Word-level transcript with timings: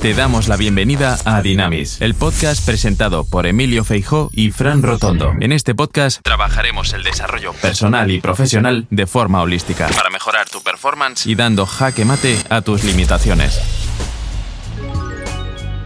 Te 0.00 0.14
damos 0.14 0.46
la 0.46 0.56
bienvenida 0.56 1.18
a 1.24 1.42
Dinamis, 1.42 2.00
el 2.00 2.14
podcast 2.14 2.64
presentado 2.64 3.24
por 3.24 3.46
Emilio 3.46 3.82
Feijó 3.82 4.30
y 4.32 4.50
Fran 4.50 4.82
Rotondo. 4.82 5.32
En 5.40 5.52
este 5.52 5.74
podcast 5.74 6.20
trabajaremos 6.22 6.92
el 6.92 7.02
desarrollo 7.02 7.52
personal 7.54 8.10
y 8.10 8.20
profesional 8.20 8.86
de 8.90 9.06
forma 9.06 9.40
holística 9.42 9.88
para 9.88 10.10
mejorar 10.10 10.48
tu 10.48 10.62
performance 10.62 11.26
y 11.26 11.34
dando 11.34 11.66
jaque 11.66 12.04
mate 12.04 12.38
a 12.50 12.60
tus 12.60 12.84
limitaciones. 12.84 13.60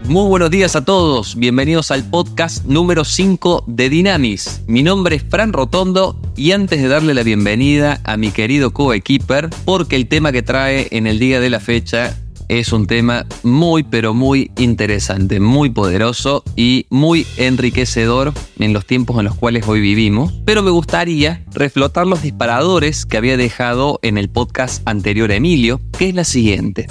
Muy 0.05 0.27
buenos 0.27 0.51
días 0.51 0.75
a 0.75 0.83
todos, 0.83 1.35
bienvenidos 1.35 1.89
al 1.89 2.03
podcast 2.03 2.65
número 2.65 3.05
5 3.05 3.63
de 3.65 3.89
Dinamis. 3.89 4.61
Mi 4.67 4.83
nombre 4.83 5.15
es 5.15 5.23
Fran 5.23 5.53
Rotondo 5.53 6.19
y 6.35 6.51
antes 6.51 6.81
de 6.81 6.89
darle 6.89 7.13
la 7.13 7.23
bienvenida 7.23 8.01
a 8.03 8.17
mi 8.17 8.31
querido 8.31 8.73
coequiper, 8.73 9.49
porque 9.63 9.95
el 9.95 10.07
tema 10.07 10.31
que 10.31 10.41
trae 10.41 10.89
en 10.91 11.07
el 11.07 11.17
día 11.17 11.39
de 11.39 11.49
la 11.49 11.59
fecha 11.59 12.17
es 12.59 12.73
un 12.73 12.85
tema 12.85 13.25
muy 13.43 13.83
pero 13.83 14.13
muy 14.13 14.51
interesante, 14.57 15.39
muy 15.39 15.69
poderoso 15.69 16.43
y 16.57 16.85
muy 16.89 17.25
enriquecedor 17.37 18.33
en 18.59 18.73
los 18.73 18.85
tiempos 18.85 19.17
en 19.19 19.23
los 19.23 19.35
cuales 19.35 19.65
hoy 19.69 19.79
vivimos. 19.79 20.33
Pero 20.45 20.61
me 20.61 20.69
gustaría 20.69 21.45
reflotar 21.53 22.07
los 22.07 22.21
disparadores 22.21 23.05
que 23.05 23.15
había 23.15 23.37
dejado 23.37 23.99
en 24.01 24.17
el 24.17 24.29
podcast 24.29 24.85
anterior 24.85 25.31
a 25.31 25.35
Emilio, 25.35 25.79
que 25.97 26.09
es 26.09 26.15
la 26.15 26.25
siguiente. 26.25 26.87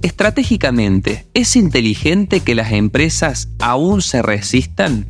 Estratégicamente, 0.00 1.26
¿es 1.34 1.56
inteligente 1.56 2.40
que 2.40 2.54
las 2.54 2.72
empresas 2.72 3.50
aún 3.58 4.00
se 4.00 4.22
resistan 4.22 5.08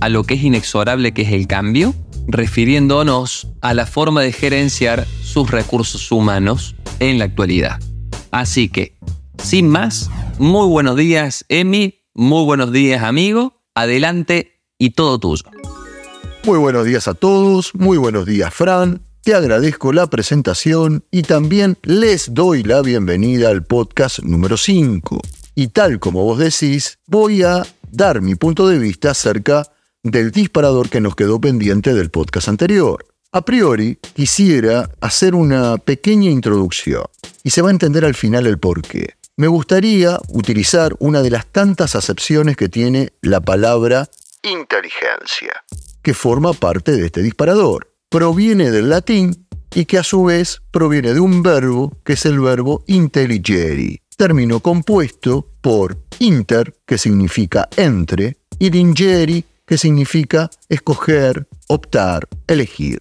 a 0.00 0.08
lo 0.08 0.24
que 0.24 0.34
es 0.34 0.42
inexorable 0.42 1.14
que 1.14 1.22
es 1.22 1.32
el 1.32 1.46
cambio? 1.46 1.94
Refiriéndonos 2.26 3.46
a 3.60 3.72
la 3.72 3.86
forma 3.86 4.20
de 4.22 4.32
gerenciar 4.32 5.06
sus 5.22 5.48
recursos 5.52 6.10
humanos 6.10 6.74
en 6.98 7.20
la 7.20 7.26
actualidad. 7.26 7.78
Así 8.34 8.68
que, 8.68 8.93
sin 9.38 9.68
más, 9.68 10.10
muy 10.38 10.68
buenos 10.68 10.96
días 10.96 11.44
Emi, 11.48 12.02
muy 12.14 12.44
buenos 12.44 12.72
días 12.72 13.02
amigo, 13.02 13.62
adelante 13.74 14.60
y 14.78 14.90
todo 14.90 15.18
tuyo. 15.18 15.44
Muy 16.44 16.58
buenos 16.58 16.84
días 16.84 17.08
a 17.08 17.14
todos, 17.14 17.74
muy 17.74 17.96
buenos 17.96 18.26
días 18.26 18.52
Fran, 18.52 19.02
te 19.24 19.34
agradezco 19.34 19.92
la 19.94 20.08
presentación 20.08 21.04
y 21.10 21.22
también 21.22 21.78
les 21.82 22.34
doy 22.34 22.62
la 22.62 22.82
bienvenida 22.82 23.48
al 23.48 23.64
podcast 23.64 24.18
número 24.18 24.58
5. 24.58 25.20
Y 25.54 25.68
tal 25.68 25.98
como 25.98 26.24
vos 26.24 26.38
decís, 26.38 26.98
voy 27.06 27.42
a 27.42 27.62
dar 27.90 28.20
mi 28.20 28.34
punto 28.34 28.68
de 28.68 28.78
vista 28.78 29.12
acerca 29.12 29.66
del 30.02 30.30
disparador 30.30 30.90
que 30.90 31.00
nos 31.00 31.16
quedó 31.16 31.40
pendiente 31.40 31.94
del 31.94 32.10
podcast 32.10 32.48
anterior. 32.48 33.06
A 33.32 33.44
priori, 33.44 33.98
quisiera 34.14 34.90
hacer 35.00 35.34
una 35.34 35.78
pequeña 35.78 36.30
introducción 36.30 37.04
y 37.42 37.50
se 37.50 37.62
va 37.62 37.68
a 37.68 37.72
entender 37.72 38.04
al 38.04 38.14
final 38.14 38.46
el 38.46 38.58
porqué. 38.58 39.14
Me 39.36 39.48
gustaría 39.48 40.20
utilizar 40.28 40.94
una 41.00 41.20
de 41.20 41.30
las 41.30 41.46
tantas 41.46 41.96
acepciones 41.96 42.56
que 42.56 42.68
tiene 42.68 43.14
la 43.20 43.40
palabra 43.40 44.08
inteligencia, 44.44 45.64
que 46.02 46.14
forma 46.14 46.52
parte 46.52 46.92
de 46.92 47.06
este 47.06 47.20
disparador 47.20 47.92
proviene 48.08 48.70
del 48.70 48.90
latín 48.90 49.48
y 49.74 49.86
que 49.86 49.98
a 49.98 50.04
su 50.04 50.22
vez 50.22 50.62
proviene 50.70 51.14
de 51.14 51.18
un 51.18 51.42
verbo 51.42 51.98
que 52.04 52.12
es 52.12 52.24
el 52.26 52.38
verbo 52.38 52.84
intelligere, 52.86 54.02
término 54.16 54.60
compuesto 54.60 55.50
por 55.60 55.98
inter, 56.20 56.76
que 56.86 56.96
significa 56.96 57.68
entre, 57.76 58.36
y 58.60 58.70
dingeri, 58.70 59.44
que 59.66 59.78
significa 59.78 60.48
escoger, 60.68 61.48
optar, 61.66 62.28
elegir. 62.46 63.00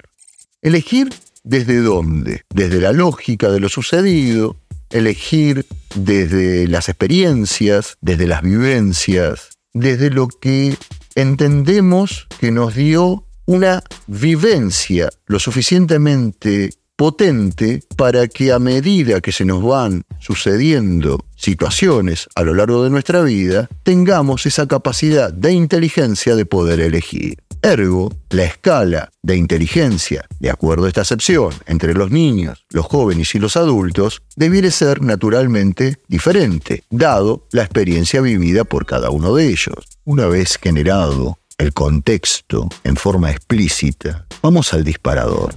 Elegir 0.63 1.09
desde 1.43 1.81
dónde? 1.81 2.41
Desde 2.49 2.79
la 2.79 2.93
lógica 2.93 3.51
de 3.51 3.59
lo 3.59 3.69
sucedido, 3.69 4.55
elegir 4.93 5.65
desde 5.95 6.67
las 6.67 6.87
experiencias, 6.87 7.97
desde 8.01 8.27
las 8.27 8.41
vivencias, 8.41 9.49
desde 9.73 10.09
lo 10.09 10.27
que 10.27 10.77
entendemos 11.15 12.27
que 12.39 12.51
nos 12.51 12.75
dio 12.75 13.25
una 13.45 13.83
vivencia 14.07 15.09
lo 15.25 15.39
suficientemente 15.39 16.69
potente 16.95 17.81
para 17.97 18.27
que 18.27 18.51
a 18.51 18.59
medida 18.59 19.21
que 19.21 19.31
se 19.31 19.45
nos 19.45 19.63
van 19.63 20.03
sucediendo 20.19 21.25
situaciones 21.35 22.29
a 22.35 22.43
lo 22.43 22.53
largo 22.53 22.83
de 22.83 22.89
nuestra 22.89 23.21
vida, 23.21 23.69
tengamos 23.83 24.45
esa 24.45 24.67
capacidad 24.67 25.33
de 25.33 25.51
inteligencia 25.51 26.35
de 26.35 26.45
poder 26.45 26.79
elegir. 26.79 27.37
Ergo, 27.61 28.11
la 28.29 28.43
escala 28.43 29.09
de 29.21 29.37
inteligencia, 29.37 30.25
de 30.39 30.49
acuerdo 30.49 30.85
a 30.85 30.89
esta 30.89 31.01
acepción, 31.01 31.53
entre 31.65 31.93
los 31.93 32.11
niños, 32.11 32.65
los 32.69 32.85
jóvenes 32.85 33.33
y 33.35 33.39
los 33.39 33.55
adultos, 33.55 34.21
debiera 34.35 34.69
ser 34.69 35.01
naturalmente 35.01 35.99
diferente, 36.09 36.83
dado 36.89 37.47
la 37.51 37.63
experiencia 37.63 38.19
vivida 38.19 38.65
por 38.65 38.85
cada 38.85 39.11
uno 39.11 39.33
de 39.33 39.47
ellos. 39.47 39.75
Una 40.03 40.27
vez 40.27 40.59
generado 40.61 41.39
el 41.57 41.71
contexto 41.71 42.67
en 42.83 42.97
forma 42.97 43.31
explícita, 43.31 44.25
vamos 44.41 44.73
al 44.73 44.83
disparador. 44.83 45.55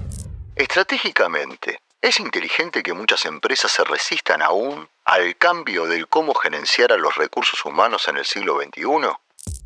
Estratégicamente, 0.57 1.81
¿es 2.01 2.19
inteligente 2.19 2.83
que 2.83 2.95
muchas 2.95 3.27
empresas 3.27 3.71
se 3.71 3.85
resistan 3.85 4.41
aún 4.41 4.89
al 5.05 5.37
cambio 5.37 5.85
del 5.85 6.09
cómo 6.09 6.33
gerenciar 6.33 6.93
a 6.93 6.97
los 6.97 7.15
recursos 7.17 7.63
humanos 7.67 8.09
en 8.09 8.17
el 8.17 8.25
siglo 8.25 8.59
XXI? 8.59 8.85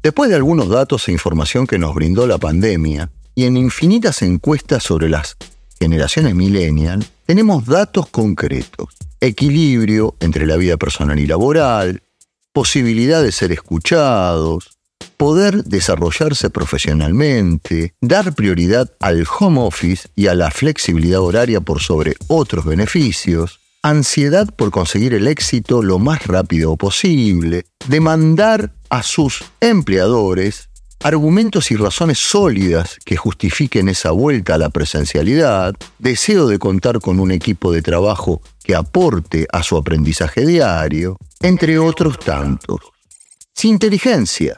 Después 0.03 0.31
de 0.31 0.34
algunos 0.34 0.69
datos 0.69 1.06
e 1.06 1.12
información 1.12 1.69
que 1.69 1.79
nos 1.79 1.95
brindó 1.95 2.27
la 2.27 2.39
pandemia 2.39 3.09
y 3.37 3.47
en 3.47 3.56
infinitas 3.56 4.21
encuestas 4.23 4.83
sobre 4.83 5.09
las 5.09 5.37
generaciones 5.79 6.34
millennial, 6.34 7.06
tenemos 7.25 7.67
datos 7.67 8.09
concretos. 8.09 8.97
Equilibrio 9.21 10.17
entre 10.19 10.45
la 10.45 10.56
vida 10.56 10.77
personal 10.77 11.21
y 11.21 11.27
laboral, 11.27 12.03
posibilidad 12.53 13.23
de 13.23 13.31
ser 13.31 13.53
escuchados, 13.53 14.80
poder 15.20 15.64
desarrollarse 15.64 16.48
profesionalmente, 16.48 17.92
dar 18.00 18.34
prioridad 18.34 18.91
al 19.00 19.26
home 19.38 19.60
office 19.60 20.08
y 20.16 20.28
a 20.28 20.34
la 20.34 20.50
flexibilidad 20.50 21.20
horaria 21.20 21.60
por 21.60 21.82
sobre 21.82 22.14
otros 22.26 22.64
beneficios, 22.64 23.60
ansiedad 23.82 24.48
por 24.56 24.70
conseguir 24.70 25.12
el 25.12 25.26
éxito 25.26 25.82
lo 25.82 25.98
más 25.98 26.26
rápido 26.26 26.75
posible, 26.78 27.66
demandar 27.86 28.72
a 28.88 29.03
sus 29.03 29.44
empleadores 29.60 30.70
argumentos 31.03 31.70
y 31.70 31.76
razones 31.76 32.19
sólidas 32.19 32.97
que 33.04 33.19
justifiquen 33.19 33.91
esa 33.91 34.12
vuelta 34.12 34.54
a 34.54 34.58
la 34.58 34.70
presencialidad, 34.70 35.75
deseo 35.98 36.47
de 36.47 36.58
contar 36.58 36.98
con 36.98 37.20
un 37.20 37.31
equipo 37.31 37.72
de 37.72 37.82
trabajo 37.82 38.41
que 38.64 38.75
aporte 38.75 39.47
a 39.52 39.62
su 39.64 39.76
aprendizaje 39.76 40.47
diario, 40.47 41.19
entre 41.42 41.78
otros 41.78 42.19
tantos. 42.19 42.81
Sin 43.54 43.72
inteligencia, 43.72 44.56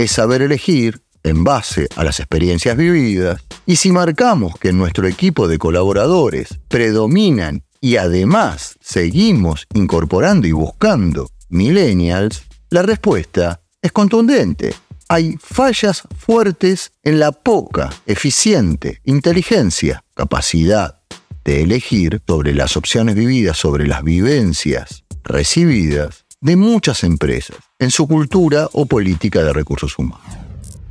es 0.00 0.12
saber 0.12 0.40
elegir 0.40 1.02
en 1.24 1.44
base 1.44 1.86
a 1.94 2.04
las 2.04 2.20
experiencias 2.20 2.74
vividas 2.74 3.42
y 3.66 3.76
si 3.76 3.92
marcamos 3.92 4.58
que 4.58 4.70
en 4.70 4.78
nuestro 4.78 5.06
equipo 5.06 5.46
de 5.46 5.58
colaboradores 5.58 6.58
predominan 6.68 7.64
y 7.82 7.96
además 7.96 8.78
seguimos 8.80 9.66
incorporando 9.74 10.46
y 10.46 10.52
buscando 10.52 11.28
millennials, 11.50 12.44
la 12.70 12.80
respuesta 12.80 13.60
es 13.82 13.92
contundente. 13.92 14.74
Hay 15.08 15.36
fallas 15.38 16.04
fuertes 16.16 16.92
en 17.02 17.20
la 17.20 17.32
poca, 17.32 17.90
eficiente 18.06 19.02
inteligencia, 19.04 20.02
capacidad 20.14 21.02
de 21.44 21.62
elegir 21.62 22.22
sobre 22.26 22.54
las 22.54 22.74
opciones 22.78 23.16
vividas, 23.16 23.58
sobre 23.58 23.86
las 23.86 24.02
vivencias 24.02 25.04
recibidas 25.24 26.24
de 26.40 26.56
muchas 26.56 27.04
empresas 27.04 27.69
en 27.80 27.90
su 27.90 28.06
cultura 28.06 28.68
o 28.72 28.86
política 28.86 29.42
de 29.42 29.52
recursos 29.52 29.98
humanos. 29.98 30.20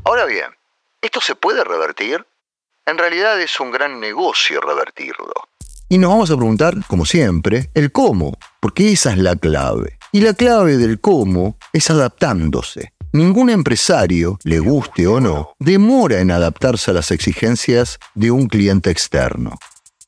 Ahora 0.04 0.26
bien, 0.26 0.48
¿esto 1.02 1.22
se 1.22 1.36
puede 1.36 1.64
revertir? 1.64 2.26
En 2.86 2.98
realidad 2.98 3.40
es 3.40 3.60
un 3.60 3.72
gran 3.72 4.00
negocio 4.00 4.60
revertirlo. 4.60 5.34
Y 5.88 6.00
nos 6.00 6.10
vamos 6.10 6.32
a 6.32 6.36
preguntar, 6.36 6.76
como 6.88 7.06
siempre, 7.06 7.70
el 7.76 7.92
cómo, 7.92 8.38
porque 8.60 8.92
esa 8.92 9.12
es 9.12 9.20
la 9.20 9.36
clave. 9.36 9.98
Y 10.12 10.22
la 10.22 10.34
clave 10.34 10.78
del 10.78 11.00
cómo 11.00 11.58
es 11.74 11.90
adaptándose. 11.90 12.94
Ningún 13.12 13.50
empresario, 13.50 14.40
le 14.44 14.60
guste 14.60 15.08
o 15.08 15.20
no, 15.20 15.54
demora 15.60 16.20
en 16.20 16.32
adaptarse 16.32 16.92
a 16.92 16.96
las 16.96 17.12
exigencias 17.12 18.00
de 18.16 18.32
un 18.32 18.48
cliente 18.48 18.90
externo. 18.90 19.58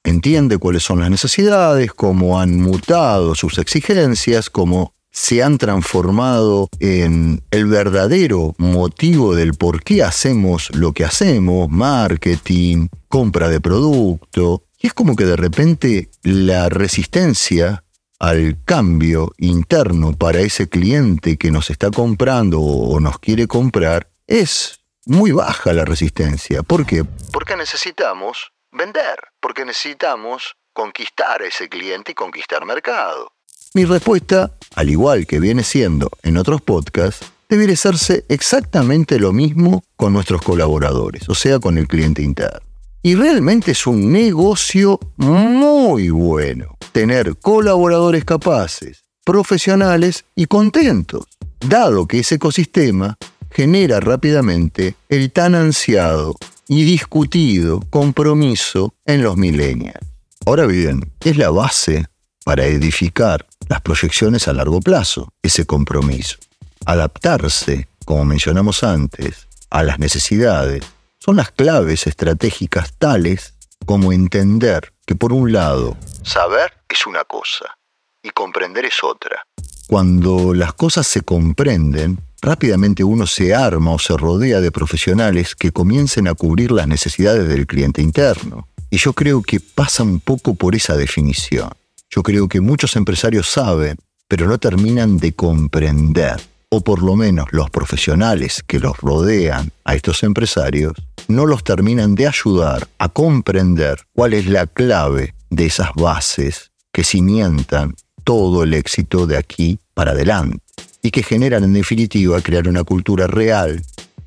Entiende 0.03 0.57
cuáles 0.57 0.83
son 0.83 0.99
las 0.99 1.11
necesidades, 1.11 1.93
cómo 1.93 2.39
han 2.39 2.59
mutado 2.59 3.35
sus 3.35 3.59
exigencias, 3.59 4.49
cómo 4.49 4.95
se 5.11 5.43
han 5.43 5.57
transformado 5.57 6.69
en 6.79 7.43
el 7.51 7.65
verdadero 7.65 8.55
motivo 8.57 9.35
del 9.35 9.53
por 9.53 9.83
qué 9.83 10.03
hacemos 10.03 10.73
lo 10.73 10.93
que 10.93 11.03
hacemos, 11.03 11.69
marketing, 11.69 12.87
compra 13.09 13.49
de 13.49 13.59
producto. 13.59 14.63
Y 14.79 14.87
es 14.87 14.93
como 14.93 15.15
que 15.15 15.25
de 15.25 15.35
repente 15.35 16.09
la 16.23 16.69
resistencia 16.69 17.83
al 18.19 18.57
cambio 18.63 19.33
interno 19.37 20.13
para 20.13 20.39
ese 20.39 20.69
cliente 20.69 21.37
que 21.37 21.51
nos 21.51 21.69
está 21.69 21.91
comprando 21.91 22.61
o 22.61 22.99
nos 22.99 23.19
quiere 23.19 23.47
comprar 23.47 24.09
es 24.27 24.79
muy 25.05 25.31
baja 25.31 25.73
la 25.73 25.85
resistencia. 25.85 26.63
¿Por 26.63 26.85
qué? 26.85 27.03
Porque 27.33 27.55
necesitamos 27.55 28.53
vender, 28.71 29.17
porque 29.39 29.65
necesitamos 29.65 30.55
conquistar 30.71 31.41
a 31.41 31.47
ese 31.47 31.67
cliente 31.67 32.13
y 32.13 32.15
conquistar 32.15 32.65
mercado. 32.65 33.33
Mi 33.73 33.85
respuesta, 33.85 34.51
al 34.81 34.89
igual 34.89 35.27
que 35.27 35.39
viene 35.39 35.63
siendo 35.63 36.09
en 36.23 36.37
otros 36.37 36.59
podcasts, 36.59 37.31
debería 37.47 37.75
hacerse 37.75 38.25
exactamente 38.29 39.19
lo 39.19 39.31
mismo 39.31 39.83
con 39.95 40.11
nuestros 40.11 40.41
colaboradores, 40.41 41.29
o 41.29 41.35
sea, 41.35 41.59
con 41.59 41.77
el 41.77 41.87
cliente 41.87 42.23
interno. 42.23 42.65
Y 43.03 43.13
realmente 43.13 43.73
es 43.73 43.85
un 43.85 44.11
negocio 44.11 44.99
muy 45.17 46.09
bueno 46.09 46.77
tener 46.91 47.37
colaboradores 47.37 48.25
capaces, 48.25 49.05
profesionales 49.23 50.25
y 50.35 50.47
contentos, 50.47 51.25
dado 51.59 52.07
que 52.07 52.19
ese 52.19 52.35
ecosistema 52.35 53.17
genera 53.51 53.99
rápidamente 53.99 54.95
el 55.09 55.31
tan 55.31 55.53
ansiado 55.53 56.35
y 56.67 56.85
discutido 56.85 57.81
compromiso 57.91 58.95
en 59.05 59.21
los 59.21 59.37
millennials. 59.37 60.07
Ahora 60.43 60.65
bien, 60.65 61.11
es 61.23 61.37
la 61.37 61.51
base 61.51 62.07
para 62.43 62.65
edificar 62.65 63.45
las 63.71 63.79
proyecciones 63.79 64.49
a 64.49 64.53
largo 64.53 64.81
plazo, 64.81 65.31
ese 65.41 65.65
compromiso. 65.65 66.37
Adaptarse, 66.85 67.87
como 68.03 68.25
mencionamos 68.25 68.83
antes, 68.83 69.47
a 69.69 69.81
las 69.83 69.97
necesidades 69.97 70.83
son 71.19 71.37
las 71.37 71.51
claves 71.51 72.05
estratégicas 72.05 72.91
tales 72.97 73.53
como 73.85 74.11
entender 74.11 74.91
que 75.05 75.15
por 75.15 75.31
un 75.31 75.53
lado, 75.53 75.95
saber 76.21 76.73
es 76.89 77.07
una 77.07 77.23
cosa 77.23 77.77
y 78.21 78.31
comprender 78.31 78.83
es 78.83 79.01
otra. 79.03 79.41
Cuando 79.87 80.53
las 80.53 80.73
cosas 80.73 81.07
se 81.07 81.21
comprenden, 81.21 82.19
rápidamente 82.41 83.05
uno 83.05 83.25
se 83.25 83.55
arma 83.55 83.91
o 83.91 83.99
se 83.99 84.17
rodea 84.17 84.59
de 84.59 84.71
profesionales 84.71 85.55
que 85.55 85.71
comiencen 85.71 86.27
a 86.27 86.33
cubrir 86.33 86.73
las 86.73 86.89
necesidades 86.89 87.47
del 87.47 87.67
cliente 87.67 88.01
interno. 88.01 88.67
Y 88.89 88.97
yo 88.97 89.13
creo 89.13 89.41
que 89.41 89.61
pasa 89.61 90.03
un 90.03 90.19
poco 90.19 90.55
por 90.55 90.75
esa 90.75 90.97
definición. 90.97 91.69
Yo 92.13 92.23
creo 92.23 92.49
que 92.49 92.59
muchos 92.59 92.97
empresarios 92.97 93.47
saben, 93.47 93.95
pero 94.27 94.45
no 94.45 94.57
terminan 94.57 95.17
de 95.17 95.31
comprender, 95.31 96.41
o 96.67 96.81
por 96.81 97.01
lo 97.01 97.15
menos 97.15 97.47
los 97.51 97.69
profesionales 97.69 98.63
que 98.67 98.79
los 98.79 98.97
rodean 98.97 99.71
a 99.85 99.95
estos 99.95 100.23
empresarios, 100.23 100.93
no 101.29 101.45
los 101.45 101.63
terminan 101.63 102.15
de 102.15 102.27
ayudar 102.27 102.85
a 102.97 103.07
comprender 103.07 104.01
cuál 104.13 104.33
es 104.33 104.45
la 104.47 104.67
clave 104.67 105.33
de 105.49 105.65
esas 105.67 105.93
bases 105.95 106.71
que 106.91 107.05
cimientan 107.05 107.95
todo 108.25 108.63
el 108.63 108.73
éxito 108.73 109.25
de 109.25 109.37
aquí 109.37 109.79
para 109.93 110.11
adelante 110.11 110.59
y 111.01 111.11
que 111.11 111.23
generan 111.23 111.63
en 111.63 111.73
definitiva 111.73 112.41
crear 112.41 112.67
una 112.67 112.83
cultura 112.83 113.27
real, 113.27 113.81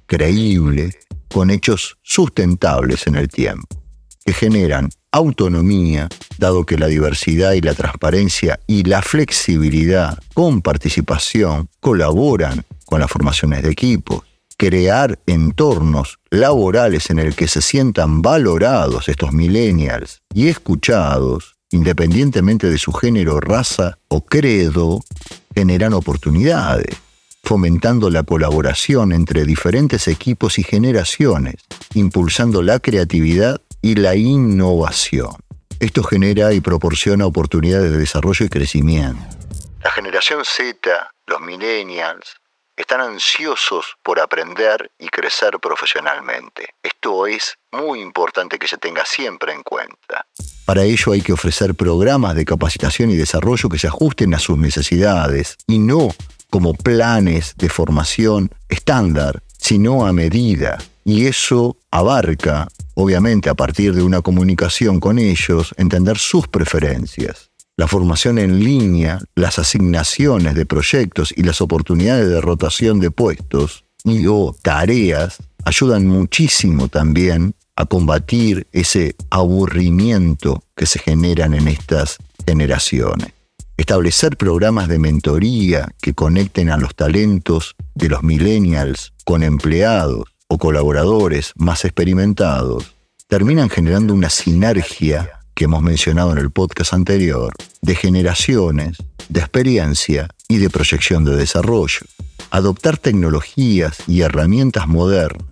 creíble, 0.06 0.96
con 1.30 1.50
hechos 1.50 1.98
sustentables 2.02 3.06
en 3.06 3.16
el 3.16 3.28
tiempo, 3.28 3.76
que 4.24 4.32
generan 4.32 4.90
autonomía, 5.12 6.08
dado 6.38 6.64
que 6.64 6.78
la 6.78 6.86
diversidad 6.86 7.52
y 7.52 7.60
la 7.60 7.74
transparencia 7.74 8.58
y 8.66 8.82
la 8.84 9.02
flexibilidad 9.02 10.18
con 10.34 10.62
participación 10.62 11.68
colaboran 11.80 12.64
con 12.84 13.00
las 13.00 13.10
formaciones 13.10 13.62
de 13.62 13.70
equipos, 13.70 14.22
crear 14.56 15.18
entornos 15.26 16.18
laborales 16.30 17.10
en 17.10 17.18
el 17.18 17.34
que 17.34 17.48
se 17.48 17.62
sientan 17.62 18.22
valorados 18.22 19.08
estos 19.08 19.32
millennials 19.32 20.22
y 20.32 20.48
escuchados, 20.48 21.56
independientemente 21.70 22.70
de 22.70 22.78
su 22.78 22.92
género, 22.92 23.40
raza 23.40 23.98
o 24.08 24.24
credo, 24.24 25.00
generan 25.54 25.92
oportunidades, 25.92 26.96
fomentando 27.42 28.10
la 28.10 28.22
colaboración 28.22 29.12
entre 29.12 29.44
diferentes 29.44 30.08
equipos 30.08 30.58
y 30.58 30.62
generaciones, 30.62 31.56
impulsando 31.94 32.62
la 32.62 32.78
creatividad 32.80 33.60
y 33.84 33.96
la 33.96 34.16
innovación. 34.16 35.36
Esto 35.78 36.02
genera 36.02 36.54
y 36.54 36.62
proporciona 36.62 37.26
oportunidades 37.26 37.92
de 37.92 37.98
desarrollo 37.98 38.46
y 38.46 38.48
crecimiento. 38.48 39.22
La 39.82 39.90
generación 39.90 40.42
Z, 40.42 41.10
los 41.26 41.40
millennials, 41.42 42.34
están 42.74 43.02
ansiosos 43.02 43.84
por 44.02 44.20
aprender 44.20 44.90
y 44.98 45.08
crecer 45.08 45.58
profesionalmente. 45.60 46.70
Esto 46.82 47.26
es 47.26 47.58
muy 47.72 48.00
importante 48.00 48.58
que 48.58 48.66
se 48.66 48.78
tenga 48.78 49.04
siempre 49.04 49.52
en 49.52 49.62
cuenta. 49.62 50.24
Para 50.64 50.84
ello 50.84 51.12
hay 51.12 51.20
que 51.20 51.34
ofrecer 51.34 51.74
programas 51.74 52.36
de 52.36 52.46
capacitación 52.46 53.10
y 53.10 53.16
desarrollo 53.16 53.68
que 53.68 53.78
se 53.78 53.88
ajusten 53.88 54.32
a 54.32 54.38
sus 54.38 54.56
necesidades 54.56 55.58
y 55.66 55.78
no 55.78 56.08
como 56.48 56.72
planes 56.72 57.52
de 57.58 57.68
formación 57.68 58.50
estándar, 58.70 59.42
sino 59.58 60.06
a 60.06 60.14
medida. 60.14 60.78
Y 61.04 61.26
eso 61.26 61.76
abarca, 61.90 62.68
obviamente, 62.94 63.50
a 63.50 63.54
partir 63.54 63.94
de 63.94 64.02
una 64.02 64.22
comunicación 64.22 65.00
con 65.00 65.18
ellos, 65.18 65.74
entender 65.76 66.18
sus 66.18 66.48
preferencias. 66.48 67.50
La 67.76 67.88
formación 67.88 68.38
en 68.38 68.60
línea, 68.60 69.20
las 69.34 69.58
asignaciones 69.58 70.54
de 70.54 70.64
proyectos 70.64 71.34
y 71.36 71.42
las 71.42 71.60
oportunidades 71.60 72.28
de 72.28 72.40
rotación 72.40 73.00
de 73.00 73.10
puestos 73.10 73.84
y 74.04 74.26
o 74.28 74.54
tareas 74.62 75.38
ayudan 75.64 76.06
muchísimo 76.06 76.88
también 76.88 77.54
a 77.74 77.86
combatir 77.86 78.68
ese 78.70 79.16
aburrimiento 79.30 80.62
que 80.76 80.86
se 80.86 81.00
generan 81.00 81.54
en 81.54 81.66
estas 81.66 82.18
generaciones. 82.46 83.32
Establecer 83.76 84.36
programas 84.36 84.86
de 84.86 85.00
mentoría 85.00 85.88
que 86.00 86.14
conecten 86.14 86.70
a 86.70 86.76
los 86.76 86.94
talentos 86.94 87.74
de 87.96 88.08
los 88.08 88.22
millennials 88.22 89.12
con 89.24 89.42
empleados 89.42 90.33
o 90.48 90.58
colaboradores 90.58 91.52
más 91.56 91.84
experimentados 91.84 92.94
terminan 93.28 93.70
generando 93.70 94.14
una 94.14 94.30
sinergia 94.30 95.40
que 95.54 95.64
hemos 95.64 95.82
mencionado 95.82 96.32
en 96.32 96.38
el 96.38 96.50
podcast 96.50 96.92
anterior, 96.92 97.52
de 97.80 97.94
generaciones, 97.94 98.98
de 99.28 99.40
experiencia 99.40 100.28
y 100.48 100.58
de 100.58 100.70
proyección 100.70 101.24
de 101.24 101.36
desarrollo. 101.36 102.00
Adoptar 102.50 102.98
tecnologías 102.98 103.98
y 104.06 104.20
herramientas 104.20 104.86
modernas 104.86 105.48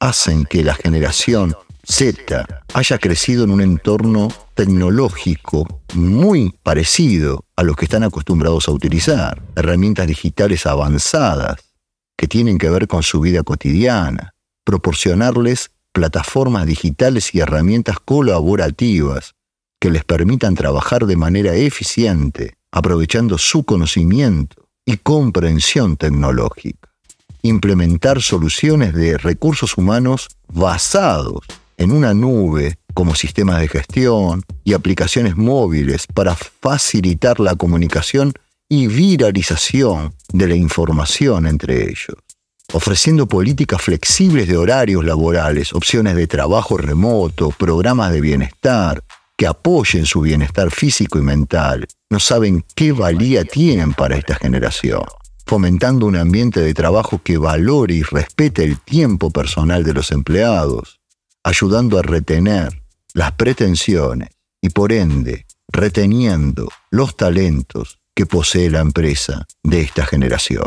hacen 0.00 0.44
que 0.44 0.64
la 0.64 0.74
generación 0.74 1.56
Z 1.86 2.46
haya 2.72 2.98
crecido 2.98 3.44
en 3.44 3.50
un 3.50 3.60
entorno 3.60 4.28
tecnológico 4.54 5.82
muy 5.94 6.54
parecido 6.62 7.44
a 7.56 7.62
los 7.62 7.76
que 7.76 7.84
están 7.84 8.02
acostumbrados 8.02 8.68
a 8.68 8.72
utilizar, 8.72 9.42
herramientas 9.56 10.06
digitales 10.06 10.66
avanzadas 10.66 11.56
que 12.16 12.26
tienen 12.28 12.58
que 12.58 12.70
ver 12.70 12.88
con 12.88 13.02
su 13.02 13.20
vida 13.20 13.42
cotidiana, 13.42 14.34
proporcionarles 14.64 15.70
plataformas 15.92 16.66
digitales 16.66 17.34
y 17.34 17.40
herramientas 17.40 17.98
colaborativas 18.04 19.34
que 19.80 19.90
les 19.90 20.04
permitan 20.04 20.54
trabajar 20.54 21.06
de 21.06 21.16
manera 21.16 21.54
eficiente, 21.54 22.54
aprovechando 22.72 23.38
su 23.38 23.64
conocimiento 23.64 24.66
y 24.84 24.96
comprensión 24.96 25.96
tecnológica. 25.96 26.90
Implementar 27.42 28.22
soluciones 28.22 28.94
de 28.94 29.18
recursos 29.18 29.76
humanos 29.76 30.28
basados 30.48 31.44
en 31.76 31.92
una 31.92 32.14
nube 32.14 32.78
como 32.94 33.14
sistemas 33.14 33.60
de 33.60 33.68
gestión 33.68 34.42
y 34.64 34.72
aplicaciones 34.72 35.36
móviles 35.36 36.06
para 36.06 36.34
facilitar 36.34 37.40
la 37.40 37.54
comunicación 37.56 38.32
y 38.68 38.86
viralización 38.86 40.14
de 40.32 40.48
la 40.48 40.54
información 40.54 41.46
entre 41.46 41.90
ellos 41.90 42.16
ofreciendo 42.72 43.26
políticas 43.26 43.82
flexibles 43.82 44.48
de 44.48 44.56
horarios 44.56 45.04
laborales, 45.04 45.72
opciones 45.72 46.16
de 46.16 46.26
trabajo 46.26 46.76
remoto, 46.76 47.50
programas 47.50 48.12
de 48.12 48.20
bienestar 48.20 49.04
que 49.36 49.46
apoyen 49.46 50.06
su 50.06 50.20
bienestar 50.20 50.70
físico 50.70 51.18
y 51.18 51.22
mental. 51.22 51.86
No 52.10 52.20
saben 52.20 52.64
qué 52.74 52.92
valía 52.92 53.44
tienen 53.44 53.92
para 53.92 54.16
esta 54.16 54.36
generación, 54.36 55.02
fomentando 55.46 56.06
un 56.06 56.16
ambiente 56.16 56.60
de 56.60 56.74
trabajo 56.74 57.20
que 57.22 57.38
valore 57.38 57.94
y 57.94 58.02
respete 58.02 58.64
el 58.64 58.80
tiempo 58.80 59.30
personal 59.30 59.84
de 59.84 59.92
los 59.92 60.12
empleados, 60.12 61.00
ayudando 61.42 61.98
a 61.98 62.02
retener 62.02 62.82
las 63.12 63.32
pretensiones 63.32 64.30
y 64.60 64.70
por 64.70 64.92
ende 64.92 65.46
reteniendo 65.68 66.68
los 66.90 67.16
talentos 67.16 68.00
que 68.14 68.26
posee 68.26 68.70
la 68.70 68.80
empresa 68.80 69.46
de 69.62 69.80
esta 69.80 70.06
generación 70.06 70.66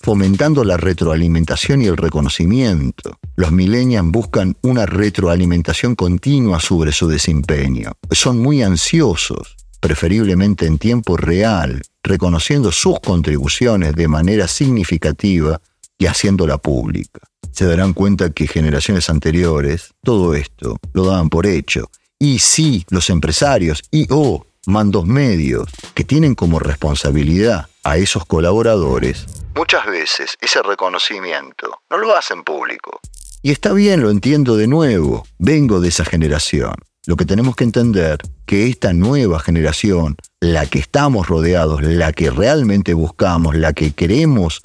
fomentando 0.00 0.64
la 0.64 0.76
retroalimentación 0.76 1.82
y 1.82 1.86
el 1.86 1.96
reconocimiento. 1.96 3.18
Los 3.36 3.52
millennials 3.52 4.10
buscan 4.10 4.56
una 4.62 4.86
retroalimentación 4.86 5.94
continua 5.94 6.60
sobre 6.60 6.92
su 6.92 7.08
desempeño. 7.08 7.92
Son 8.10 8.38
muy 8.38 8.62
ansiosos, 8.62 9.56
preferiblemente 9.80 10.66
en 10.66 10.78
tiempo 10.78 11.16
real, 11.16 11.82
reconociendo 12.02 12.72
sus 12.72 13.00
contribuciones 13.00 13.94
de 13.94 14.08
manera 14.08 14.48
significativa 14.48 15.60
y 15.98 16.06
haciéndola 16.06 16.58
pública. 16.58 17.20
Se 17.52 17.66
darán 17.66 17.92
cuenta 17.92 18.30
que 18.30 18.46
generaciones 18.46 19.10
anteriores 19.10 19.94
todo 20.02 20.34
esto 20.34 20.76
lo 20.92 21.06
daban 21.06 21.28
por 21.28 21.46
hecho. 21.46 21.90
Y 22.20 22.38
si 22.38 22.84
los 22.90 23.10
empresarios 23.10 23.82
y 23.90 24.06
o 24.10 24.46
mandos 24.68 25.06
medios 25.06 25.66
que 25.94 26.04
tienen 26.04 26.34
como 26.34 26.58
responsabilidad 26.58 27.68
a 27.84 27.96
esos 27.96 28.26
colaboradores, 28.26 29.26
muchas 29.56 29.86
veces 29.86 30.36
ese 30.40 30.62
reconocimiento 30.62 31.80
no 31.90 31.96
lo 31.96 32.14
hacen 32.14 32.44
público. 32.44 33.00
Y 33.40 33.50
está 33.50 33.72
bien, 33.72 34.02
lo 34.02 34.10
entiendo 34.10 34.56
de 34.56 34.66
nuevo, 34.66 35.26
vengo 35.38 35.80
de 35.80 35.88
esa 35.88 36.04
generación. 36.04 36.74
Lo 37.06 37.16
que 37.16 37.24
tenemos 37.24 37.56
que 37.56 37.64
entender 37.64 38.18
que 38.44 38.66
esta 38.66 38.92
nueva 38.92 39.40
generación, 39.40 40.16
la 40.40 40.66
que 40.66 40.78
estamos 40.78 41.28
rodeados, 41.28 41.82
la 41.82 42.12
que 42.12 42.30
realmente 42.30 42.92
buscamos, 42.92 43.54
la 43.56 43.72
que 43.72 43.92
queremos 43.92 44.60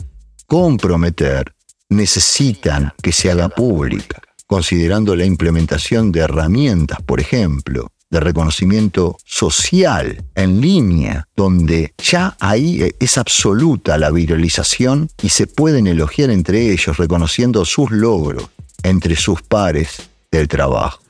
comprometer, 0.47 1.53
necesitan 1.87 2.91
que 3.01 3.13
se 3.13 3.31
haga 3.31 3.47
pública, 3.47 4.21
considerando 4.47 5.15
la 5.15 5.23
implementación 5.23 6.11
de 6.11 6.21
herramientas, 6.21 7.01
por 7.03 7.21
ejemplo, 7.21 7.87
de 8.13 8.19
reconocimiento 8.19 9.17
social 9.25 10.23
en 10.35 10.61
línea, 10.61 11.27
donde 11.35 11.93
ya 11.97 12.37
ahí 12.39 12.91
es 12.99 13.17
absoluta 13.17 13.97
la 13.97 14.11
viralización 14.11 15.09
y 15.21 15.29
se 15.29 15.47
pueden 15.47 15.87
elogiar 15.87 16.29
entre 16.29 16.71
ellos 16.71 16.97
reconociendo 16.97 17.65
sus 17.65 17.89
logros 17.91 18.49
entre 18.83 19.15
sus 19.15 19.41
pares 19.41 20.09
del 20.31 20.47
trabajo. 20.47 21.01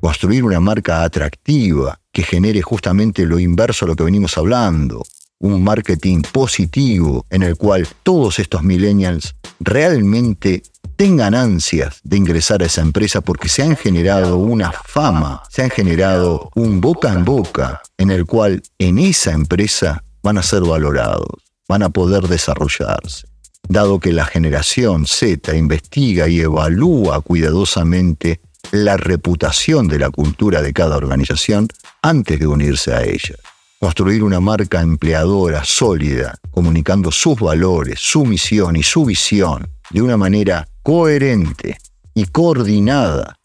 Construir 0.00 0.44
una 0.44 0.60
marca 0.60 1.02
atractiva 1.02 1.98
que 2.12 2.22
genere 2.22 2.62
justamente 2.62 3.26
lo 3.26 3.38
inverso 3.38 3.84
a 3.84 3.88
lo 3.88 3.96
que 3.96 4.04
venimos 4.04 4.38
hablando, 4.38 5.04
un 5.40 5.64
marketing 5.64 6.22
positivo 6.32 7.26
en 7.30 7.42
el 7.42 7.56
cual 7.56 7.88
todos 8.04 8.38
estos 8.38 8.62
millennials 8.62 9.34
realmente 9.58 10.62
tengan 11.02 11.34
ansias 11.34 11.98
de 12.04 12.16
ingresar 12.16 12.62
a 12.62 12.66
esa 12.66 12.80
empresa 12.80 13.20
porque 13.22 13.48
se 13.48 13.64
han 13.64 13.76
generado 13.76 14.36
una 14.36 14.70
fama, 14.70 15.42
se 15.50 15.64
han 15.64 15.70
generado 15.70 16.48
un 16.54 16.80
boca 16.80 17.12
en 17.12 17.24
boca 17.24 17.82
en 17.98 18.12
el 18.12 18.24
cual 18.24 18.62
en 18.78 19.00
esa 19.00 19.32
empresa 19.32 20.04
van 20.22 20.38
a 20.38 20.44
ser 20.44 20.62
valorados, 20.62 21.26
van 21.66 21.82
a 21.82 21.88
poder 21.88 22.28
desarrollarse. 22.28 23.26
Dado 23.68 23.98
que 23.98 24.12
la 24.12 24.26
generación 24.26 25.04
Z 25.08 25.56
investiga 25.56 26.28
y 26.28 26.38
evalúa 26.38 27.20
cuidadosamente 27.20 28.40
la 28.70 28.96
reputación 28.96 29.88
de 29.88 29.98
la 29.98 30.10
cultura 30.10 30.62
de 30.62 30.72
cada 30.72 30.96
organización 30.98 31.66
antes 32.00 32.38
de 32.38 32.46
unirse 32.46 32.94
a 32.94 33.02
ella. 33.02 33.34
Construir 33.80 34.22
una 34.22 34.38
marca 34.38 34.80
empleadora 34.80 35.64
sólida, 35.64 36.38
comunicando 36.52 37.10
sus 37.10 37.40
valores, 37.40 37.98
su 37.98 38.24
misión 38.24 38.76
y 38.76 38.84
su 38.84 39.04
visión 39.04 39.66
de 39.92 40.02
una 40.02 40.16
manera 40.16 40.66
coherente 40.82 41.78
y 42.14 42.26
coordinada, 42.26 43.38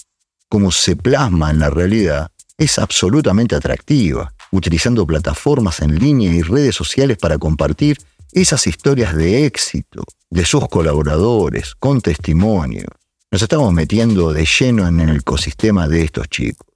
como 0.49 0.71
se 0.71 0.95
plasma 0.95 1.51
en 1.51 1.59
la 1.59 1.69
realidad, 1.69 2.31
es 2.57 2.79
absolutamente 2.79 3.55
atractiva, 3.55 4.33
utilizando 4.51 5.05
plataformas 5.05 5.81
en 5.81 5.99
línea 5.99 6.31
y 6.31 6.41
redes 6.41 6.75
sociales 6.75 7.17
para 7.17 7.37
compartir 7.37 7.97
esas 8.31 8.65
historias 8.67 9.15
de 9.15 9.45
éxito 9.45 10.03
de 10.29 10.45
sus 10.45 10.67
colaboradores 10.67 11.75
con 11.75 12.01
testimonios. 12.01 12.87
Nos 13.31 13.41
estamos 13.41 13.73
metiendo 13.73 14.31
de 14.33 14.45
lleno 14.45 14.87
en 14.87 14.99
el 14.99 15.17
ecosistema 15.17 15.87
de 15.87 16.03
estos 16.03 16.29
chicos. 16.29 16.67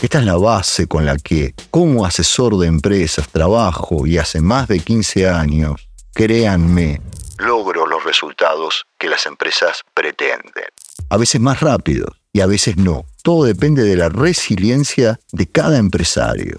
Esta 0.00 0.18
es 0.20 0.26
la 0.26 0.36
base 0.36 0.86
con 0.86 1.06
la 1.06 1.16
que, 1.16 1.54
como 1.70 2.04
asesor 2.04 2.58
de 2.58 2.66
empresas, 2.66 3.28
trabajo 3.28 4.06
y 4.06 4.18
hace 4.18 4.40
más 4.40 4.68
de 4.68 4.80
15 4.80 5.28
años, 5.28 5.88
créanme, 6.12 7.00
logro 7.38 7.86
los 7.86 8.04
resultados 8.04 8.86
que 8.98 9.08
las 9.08 9.26
empresas 9.26 9.82
pretenden. 9.94 10.64
A 11.08 11.16
veces 11.16 11.40
más 11.40 11.60
rápido 11.60 12.06
y 12.32 12.40
a 12.40 12.46
veces 12.46 12.76
no. 12.76 13.04
Todo 13.22 13.44
depende 13.44 13.82
de 13.82 13.96
la 13.96 14.08
resiliencia 14.08 15.18
de 15.32 15.46
cada 15.46 15.78
empresario. 15.78 16.58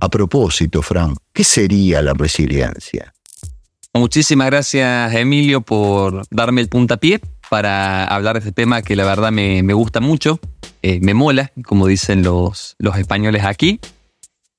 A 0.00 0.08
propósito, 0.08 0.82
Frank, 0.82 1.18
¿qué 1.32 1.44
sería 1.44 2.02
la 2.02 2.14
resiliencia? 2.14 3.14
Muchísimas 3.92 4.48
gracias, 4.48 5.14
Emilio, 5.14 5.60
por 5.60 6.26
darme 6.30 6.60
el 6.60 6.68
puntapié 6.68 7.20
para 7.48 8.04
hablar 8.04 8.34
de 8.34 8.40
este 8.40 8.52
tema 8.52 8.82
que 8.82 8.96
la 8.96 9.04
verdad 9.04 9.30
me, 9.30 9.62
gusta 9.72 10.00
mucho, 10.00 10.40
eh, 10.82 10.98
me 11.00 11.14
mola, 11.14 11.52
como 11.64 11.86
dicen 11.86 12.22
los, 12.22 12.74
los 12.78 12.96
españoles 12.96 13.44
aquí. 13.44 13.78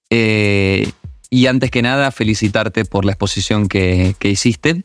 Eh, 0.09 0.89
y 1.29 1.47
antes 1.47 1.69
que 1.71 1.81
nada, 1.81 2.11
felicitarte 2.11 2.85
por 2.85 3.03
la 3.03 3.11
exposición 3.11 3.67
que, 3.67 4.15
que 4.19 4.29
hiciste 4.29 4.81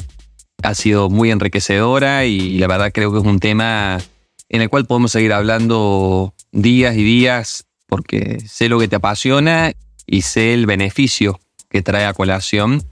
ha 0.63 0.75
sido 0.75 1.11
muy 1.11 1.31
enriquecedora 1.31 2.25
y 2.25 2.59
la 2.59 2.67
verdad 2.67 2.93
creo 2.93 3.13
que 3.13 3.19
es 3.19 3.25
un 3.25 3.39
tema 3.39 3.99
en 4.49 4.63
el 4.63 4.69
cual 4.69 4.87
podemos 4.87 5.13
seguir 5.13 5.33
hablando 5.33 6.35
días 6.53 6.97
y 6.97 7.03
días 7.03 7.67
porque 7.87 8.41
sé 8.47 8.69
lo 8.69 8.79
que 8.79 8.89
te 8.89 8.97
apasiona 8.97 9.73
y 10.07 10.23
sé 10.23 10.55
el 10.55 10.67
beneficio 10.67 11.41
que 11.69 11.83
trae 11.83 12.05
a 12.05 12.15
colación 12.15 12.83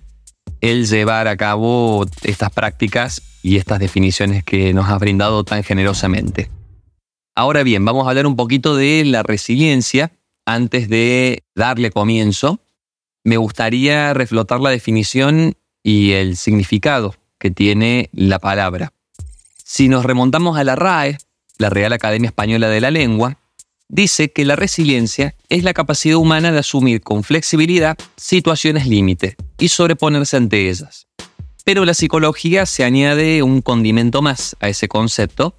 el 0.60 0.86
llevar 0.86 1.28
a 1.28 1.36
cabo 1.36 2.06
estas 2.22 2.50
prácticas 2.50 3.22
y 3.42 3.56
estas 3.56 3.78
definiciones 3.78 4.44
que 4.44 4.72
nos 4.72 4.88
has 4.88 4.98
brindado 4.98 5.44
tan 5.44 5.62
generosamente. 5.62 6.50
Ahora 7.36 7.62
bien, 7.62 7.84
vamos 7.84 8.06
a 8.06 8.10
hablar 8.10 8.26
un 8.26 8.34
poquito 8.34 8.74
de 8.74 9.04
la 9.04 9.22
resiliencia. 9.22 10.10
Antes 10.44 10.88
de 10.88 11.44
darle 11.54 11.90
comienzo, 11.90 12.58
me 13.22 13.36
gustaría 13.36 14.14
reflotar 14.14 14.60
la 14.60 14.70
definición 14.70 15.54
y 15.84 16.12
el 16.12 16.36
significado 16.36 17.14
que 17.38 17.50
tiene 17.50 18.10
la 18.12 18.38
palabra. 18.38 18.92
Si 19.64 19.88
nos 19.88 20.04
remontamos 20.04 20.58
a 20.58 20.64
la 20.64 20.76
RAE, 20.76 21.18
la 21.58 21.70
Real 21.70 21.92
Academia 21.92 22.28
Española 22.28 22.68
de 22.68 22.80
la 22.80 22.90
Lengua, 22.90 23.38
dice 23.88 24.32
que 24.32 24.44
la 24.44 24.56
resiliencia 24.56 25.34
es 25.48 25.64
la 25.64 25.74
capacidad 25.74 26.16
humana 26.16 26.52
de 26.52 26.58
asumir 26.58 27.00
con 27.00 27.24
flexibilidad 27.24 27.96
situaciones 28.16 28.86
límite 28.86 29.36
y 29.58 29.68
sobreponerse 29.68 30.36
ante 30.36 30.68
ellas. 30.68 31.06
Pero 31.64 31.84
la 31.84 31.94
psicología 31.94 32.66
se 32.66 32.84
añade 32.84 33.42
un 33.42 33.60
condimento 33.60 34.22
más 34.22 34.56
a 34.60 34.68
ese 34.68 34.88
concepto, 34.88 35.54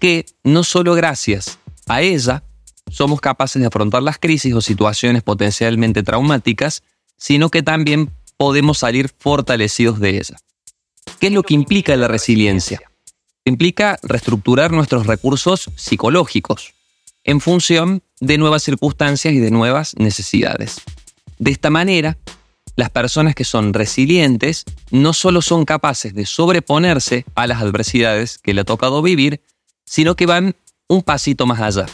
que 0.00 0.26
no 0.44 0.64
solo 0.64 0.94
gracias 0.94 1.58
a 1.86 2.02
ella 2.02 2.42
somos 2.90 3.20
capaces 3.20 3.60
de 3.60 3.66
afrontar 3.66 4.02
las 4.02 4.18
crisis 4.18 4.54
o 4.54 4.60
situaciones 4.60 5.22
potencialmente 5.22 6.02
traumáticas, 6.02 6.82
sino 7.16 7.50
que 7.50 7.62
también 7.62 8.10
podemos 8.36 8.78
salir 8.78 9.10
fortalecidos 9.18 9.98
de 9.98 10.10
ellas. 10.10 10.44
¿Qué 11.20 11.28
es 11.28 11.32
lo 11.32 11.42
que 11.42 11.54
implica 11.54 11.96
la 11.96 12.08
resiliencia? 12.08 12.80
Implica 13.44 13.98
reestructurar 14.02 14.72
nuestros 14.72 15.06
recursos 15.06 15.70
psicológicos 15.76 16.74
en 17.24 17.40
función 17.40 18.02
de 18.20 18.38
nuevas 18.38 18.62
circunstancias 18.62 19.34
y 19.34 19.38
de 19.38 19.50
nuevas 19.50 19.94
necesidades. 19.96 20.80
De 21.38 21.50
esta 21.50 21.70
manera, 21.70 22.16
las 22.76 22.90
personas 22.90 23.34
que 23.34 23.44
son 23.44 23.72
resilientes 23.72 24.64
no 24.90 25.12
solo 25.12 25.42
son 25.42 25.64
capaces 25.64 26.14
de 26.14 26.26
sobreponerse 26.26 27.24
a 27.34 27.46
las 27.46 27.62
adversidades 27.62 28.38
que 28.38 28.54
le 28.54 28.60
ha 28.60 28.64
tocado 28.64 29.02
vivir, 29.02 29.40
sino 29.84 30.14
que 30.14 30.26
van 30.26 30.56
un 30.88 31.02
pasito 31.02 31.46
más 31.46 31.60
allá 31.60 31.86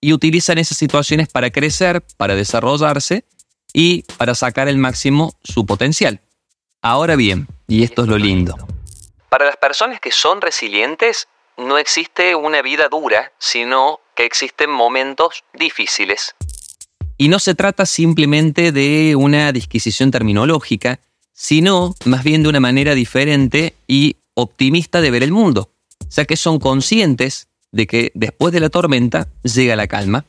y 0.00 0.12
utilizan 0.12 0.58
esas 0.58 0.78
situaciones 0.78 1.28
para 1.28 1.50
crecer, 1.50 2.02
para 2.16 2.34
desarrollarse 2.34 3.24
y 3.72 4.02
para 4.16 4.34
sacar 4.34 4.68
el 4.68 4.78
máximo 4.78 5.34
su 5.42 5.66
potencial. 5.66 6.20
Ahora 6.82 7.16
bien, 7.16 7.48
y 7.68 7.84
esto 7.84 8.02
es 8.02 8.08
lo 8.08 8.18
lindo, 8.18 8.56
para 9.28 9.44
las 9.44 9.56
personas 9.56 10.00
que 10.00 10.10
son 10.10 10.40
resilientes 10.40 11.28
no 11.58 11.76
existe 11.76 12.34
una 12.34 12.62
vida 12.62 12.88
dura, 12.88 13.32
sino 13.38 14.00
que 14.16 14.24
existen 14.24 14.70
momentos 14.70 15.44
difíciles. 15.52 16.34
Y 17.18 17.28
no 17.28 17.38
se 17.38 17.54
trata 17.54 17.84
simplemente 17.84 18.72
de 18.72 19.16
una 19.16 19.52
disquisición 19.52 20.10
terminológica, 20.10 21.00
sino 21.32 21.94
más 22.04 22.24
bien 22.24 22.42
de 22.42 22.48
una 22.48 22.60
manera 22.60 22.94
diferente 22.94 23.74
y 23.86 24.16
optimista 24.34 25.00
de 25.00 25.10
ver 25.10 25.22
el 25.22 25.32
mundo, 25.32 25.70
ya 26.10 26.24
que 26.24 26.36
son 26.36 26.58
conscientes 26.58 27.48
de 27.70 27.86
que 27.86 28.12
después 28.14 28.52
de 28.52 28.60
la 28.60 28.70
tormenta 28.70 29.28
llega 29.42 29.76
la 29.76 29.88
calma. 29.88 30.24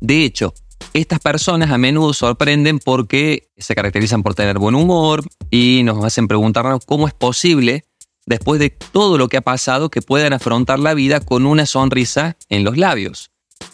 De 0.00 0.24
hecho, 0.24 0.54
estas 0.92 1.20
personas 1.20 1.70
a 1.70 1.78
menudo 1.78 2.12
sorprenden 2.12 2.78
porque 2.78 3.50
se 3.56 3.74
caracterizan 3.74 4.22
por 4.22 4.34
tener 4.34 4.58
buen 4.58 4.74
humor 4.74 5.22
y 5.50 5.82
nos 5.84 6.04
hacen 6.04 6.28
preguntarnos 6.28 6.84
cómo 6.84 7.06
es 7.08 7.14
posible, 7.14 7.84
después 8.26 8.60
de 8.60 8.70
todo 8.70 9.18
lo 9.18 9.28
que 9.28 9.38
ha 9.38 9.42
pasado, 9.42 9.90
que 9.90 10.02
puedan 10.02 10.32
afrontar 10.32 10.78
la 10.78 10.94
vida 10.94 11.20
con 11.20 11.46
una 11.46 11.66
sonrisa 11.66 12.36
en 12.48 12.64
los 12.64 12.76
labios. 12.76 13.30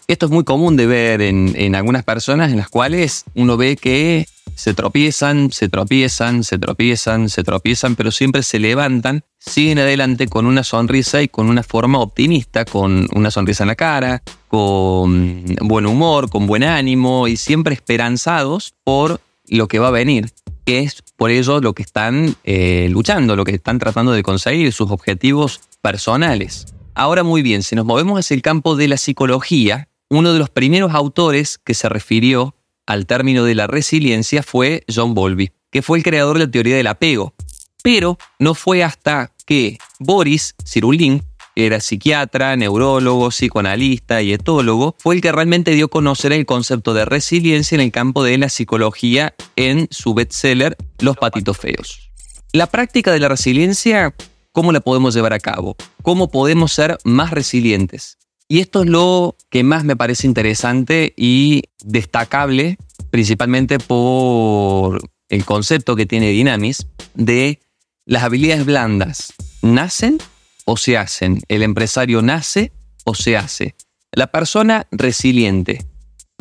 Esto 0.07 0.27
es 0.27 0.33
muy 0.33 0.45
común 0.45 0.77
de 0.77 0.87
ver 0.87 1.23
en, 1.23 1.75
algunas 1.75 2.05
personas 2.05 2.51
en 2.51 2.59
las 2.59 2.69
cuales 2.69 3.25
uno 3.35 3.57
ve 3.57 3.77
que 3.77 4.27
se 4.55 4.75
tropiezan, 4.75 5.51
se 5.51 5.69
tropiezan, 5.69 6.45
se 6.45 6.59
tropiezan, 6.59 7.29
se 7.31 7.43
tropiezan, 7.43 7.97
pero 7.97 8.11
siempre 8.11 8.43
se 8.43 8.59
levantan, 8.59 9.25
siguen 9.39 9.79
adelante 9.79 10.29
con 10.29 10.47
una 10.47 10.63
sonrisa 10.63 11.23
y 11.23 11.29
con 11.29 11.49
una 11.49 11.63
forma 11.63 11.99
optimista, 12.01 12.65
con 12.65 13.09
una 13.15 13.31
sonrisa 13.31 13.65
en 13.65 13.69
la 13.69 13.77
cara, 13.77 14.23
con 14.49 15.45
buen 15.63 15.87
humor, 15.87 16.29
con 16.29 16.47
buen 16.47 16.65
ánimo 16.65 17.27
y 17.27 17.37
siempre 17.37 17.75
esperanzados 17.75 18.75
por 18.85 19.21
lo 19.49 19.69
que 19.69 19.79
va 19.79 19.89
a 19.89 19.93
venir, 19.93 20.31
que 20.67 20.81
es 20.81 21.03
por 21.17 21.31
ello 21.31 21.61
lo 21.61 21.73
que 21.73 21.83
están 21.83 22.37
eh, 22.45 22.89
luchando, 22.91 23.37
lo 23.37 23.45
que 23.45 23.55
están 23.55 23.79
tratando 23.79 24.13
de 24.13 24.23
conseguir, 24.23 24.73
sus 24.73 24.91
objetivos 24.91 25.61
personales. 25.81 26.74
Ahora 26.95 27.25
muy 27.25 27.43
bien, 27.43 27.65
si 27.65 27.75
nos 27.75 27.85
movemos 27.85 28.21
hacia 28.21 28.35
el 28.35 28.43
campo 28.43 28.77
de 28.77 28.87
la 28.87 28.97
psicología, 28.97 29.89
uno 30.11 30.33
de 30.33 30.39
los 30.39 30.49
primeros 30.49 30.95
autores 30.95 31.59
que 31.59 31.75
se 31.75 31.89
refirió 31.89 32.55
al 32.87 33.07
término 33.07 33.45
de 33.45 33.57
la 33.57 33.67
resiliencia 33.67 34.45
fue 34.45 34.85
John 34.93 35.13
Bowlby, 35.13 35.51
que 35.73 35.83
fue 35.83 35.99
el 35.99 36.05
creador 36.05 36.39
de 36.39 36.47
la 36.47 36.51
teoría 36.51 36.77
del 36.77 36.87
apego. 36.87 37.35
Pero 37.83 38.17
no 38.39 38.55
fue 38.55 38.85
hasta 38.85 39.33
que 39.45 39.79
Boris 39.99 40.55
Cyrulnik 40.65 41.25
era 41.57 41.81
psiquiatra, 41.81 42.57
neurólogo, 42.57 43.31
psicoanalista 43.31 44.23
y 44.23 44.33
etólogo, 44.33 44.95
fue 44.99 45.17
el 45.17 45.21
que 45.21 45.33
realmente 45.33 45.73
dio 45.73 45.87
a 45.87 45.91
conocer 45.91 46.33
el 46.33 46.47
concepto 46.47 46.95
de 46.95 47.05
resiliencia 47.05 47.75
en 47.75 47.81
el 47.81 47.93
campo 47.93 48.23
de 48.23 48.39
la 48.39 48.49
psicología 48.49 49.35
en 49.57 49.89
su 49.91 50.15
bestseller 50.15 50.77
Los 51.01 51.17
patitos 51.17 51.59
feos. 51.59 52.11
La 52.53 52.69
práctica 52.69 53.13
de 53.13 53.21
la 53.21 53.29
resiliencia, 53.29 54.15
¿cómo 54.55 54.71
la 54.71 54.81
podemos 54.81 55.15
llevar 55.15 55.33
a 55.33 55.41
cabo? 55.41 55.77
¿Cómo 56.03 56.31
podemos 56.31 56.73
ser 56.73 56.97
más 57.03 57.33
resilientes? 57.33 58.19
Y 58.49 58.61
esto 58.61 58.85
es 58.85 58.89
lo 58.89 59.37
que 59.51 59.65
más 59.65 59.85
me 59.85 59.97
parece 59.97 60.29
interesante 60.29 61.13
y 61.17 61.65
destacable, 61.85 62.79
principalmente 63.11 63.79
por 63.81 65.01
el 65.29 65.45
concepto 65.45 65.97
que 65.97 66.07
tiene 66.07 66.29
Dynamis 66.29 66.87
de 67.15 67.61
las 68.07 68.23
habilidades 68.23 68.65
blandas. 68.65 69.33
¿Nacen 69.61 70.19
o 70.67 70.77
se 70.77 70.97
hacen? 70.97 71.41
¿El 71.49 71.65
empresario 71.65 72.23
nace 72.23 72.73
o 73.05 73.15
se 73.17 73.37
hace? 73.37 73.75
La 74.13 74.29
persona 74.29 74.87
resiliente, 74.93 75.85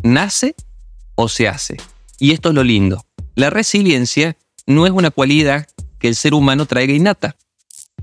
¿nace 0.03 0.53
o 1.15 1.29
se 1.29 1.47
hace? 1.47 1.77
Y 2.19 2.31
esto 2.31 2.49
es 2.49 2.55
lo 2.55 2.63
lindo. 2.63 3.03
La 3.33 3.49
resiliencia 3.49 4.37
no 4.67 4.85
es 4.85 4.91
una 4.91 5.09
cualidad 5.09 5.67
que 5.97 6.09
el 6.09 6.15
ser 6.15 6.35
humano 6.35 6.67
traiga 6.67 6.93
innata. 6.93 7.37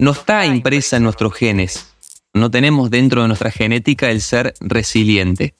No 0.01 0.13
está 0.13 0.47
impresa 0.47 0.97
en 0.97 1.03
nuestros 1.03 1.35
genes. 1.35 1.95
No 2.33 2.51
tenemos 2.51 2.89
dentro 2.89 3.21
de 3.21 3.29
nuestra 3.29 3.51
genética 3.51 4.11
el 4.11 4.23
ser 4.23 4.55
resiliente. 4.59 5.55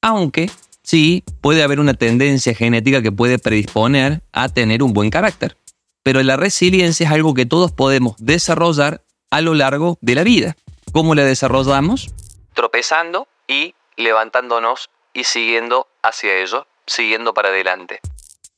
Aunque 0.00 0.50
sí 0.82 1.24
puede 1.42 1.62
haber 1.62 1.78
una 1.78 1.92
tendencia 1.92 2.54
genética 2.54 3.02
que 3.02 3.12
puede 3.12 3.38
predisponer 3.38 4.22
a 4.32 4.48
tener 4.48 4.82
un 4.82 4.94
buen 4.94 5.10
carácter. 5.10 5.58
Pero 6.02 6.22
la 6.22 6.38
resiliencia 6.38 7.04
es 7.04 7.12
algo 7.12 7.34
que 7.34 7.44
todos 7.44 7.70
podemos 7.70 8.16
desarrollar 8.18 9.02
a 9.30 9.42
lo 9.42 9.52
largo 9.52 9.98
de 10.00 10.14
la 10.14 10.24
vida. 10.24 10.56
¿Cómo 10.92 11.14
la 11.14 11.24
desarrollamos? 11.24 12.14
Tropezando 12.54 13.28
y 13.46 13.74
levantándonos 13.98 14.88
y 15.12 15.24
siguiendo 15.24 15.86
hacia 16.02 16.40
ello, 16.40 16.66
siguiendo 16.86 17.34
para 17.34 17.50
adelante. 17.50 18.00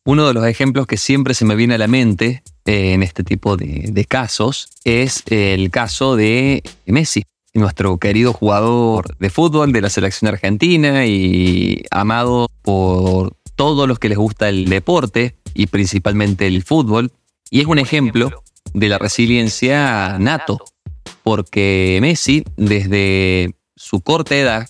Uno 0.04 0.28
de 0.28 0.34
los 0.34 0.46
ejemplos 0.46 0.86
que 0.86 0.96
siempre 0.96 1.34
se 1.34 1.44
me 1.44 1.56
viene 1.56 1.74
a 1.74 1.78
la 1.78 1.88
mente 1.88 2.44
en 2.64 3.02
este 3.02 3.24
tipo 3.24 3.56
de, 3.56 4.06
casos 4.08 4.68
es 4.84 5.22
el 5.26 5.70
caso 5.70 6.16
de 6.16 6.62
Messi 6.86 7.24
nuestro 7.54 7.98
querido 7.98 8.32
jugador 8.32 9.16
de 9.18 9.30
fútbol 9.30 9.72
de 9.72 9.80
la 9.80 9.88
selección 9.88 10.28
argentina 10.28 11.06
y 11.06 11.84
amado 11.90 12.48
por 12.62 13.36
todos 13.54 13.86
los 13.86 13.98
que 13.98 14.08
les 14.08 14.18
gusta 14.18 14.48
el 14.48 14.64
deporte 14.66 15.36
y 15.54 15.68
principalmente 15.68 16.46
el 16.48 16.64
fútbol. 16.64 17.12
Y 17.50 17.60
es 17.60 17.66
un 17.66 17.78
ejemplo 17.78 18.42
de 18.72 18.88
la 18.88 18.98
resiliencia 18.98 20.18
nato, 20.18 20.64
porque 21.22 21.98
Messi 22.00 22.42
desde 22.56 23.54
su 23.76 24.00
corta 24.00 24.34
edad 24.34 24.68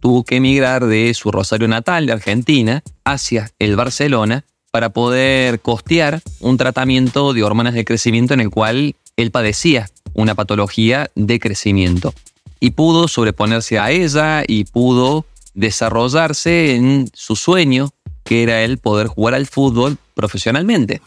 tuvo 0.00 0.24
que 0.24 0.36
emigrar 0.36 0.86
de 0.86 1.14
su 1.14 1.30
Rosario 1.30 1.68
natal 1.68 2.06
de 2.06 2.12
Argentina 2.12 2.82
hacia 3.04 3.52
el 3.60 3.76
Barcelona 3.76 4.44
para 4.74 4.90
poder 4.90 5.60
costear 5.60 6.20
un 6.40 6.56
tratamiento 6.56 7.32
de 7.32 7.44
hormonas 7.44 7.74
de 7.74 7.84
crecimiento 7.84 8.34
en 8.34 8.40
el 8.40 8.50
cual 8.50 8.96
él 9.16 9.30
padecía 9.30 9.88
una 10.14 10.34
patología 10.34 11.12
de 11.14 11.38
crecimiento. 11.38 12.12
Y 12.58 12.70
pudo 12.70 13.06
sobreponerse 13.06 13.78
a 13.78 13.92
ella 13.92 14.42
y 14.44 14.64
pudo 14.64 15.26
desarrollarse 15.54 16.74
en 16.74 17.08
su 17.14 17.36
sueño, 17.36 17.90
que 18.24 18.42
era 18.42 18.64
el 18.64 18.78
poder 18.78 19.06
jugar 19.06 19.34
al 19.34 19.46
fútbol 19.46 19.96
profesionalmente. 20.14 21.00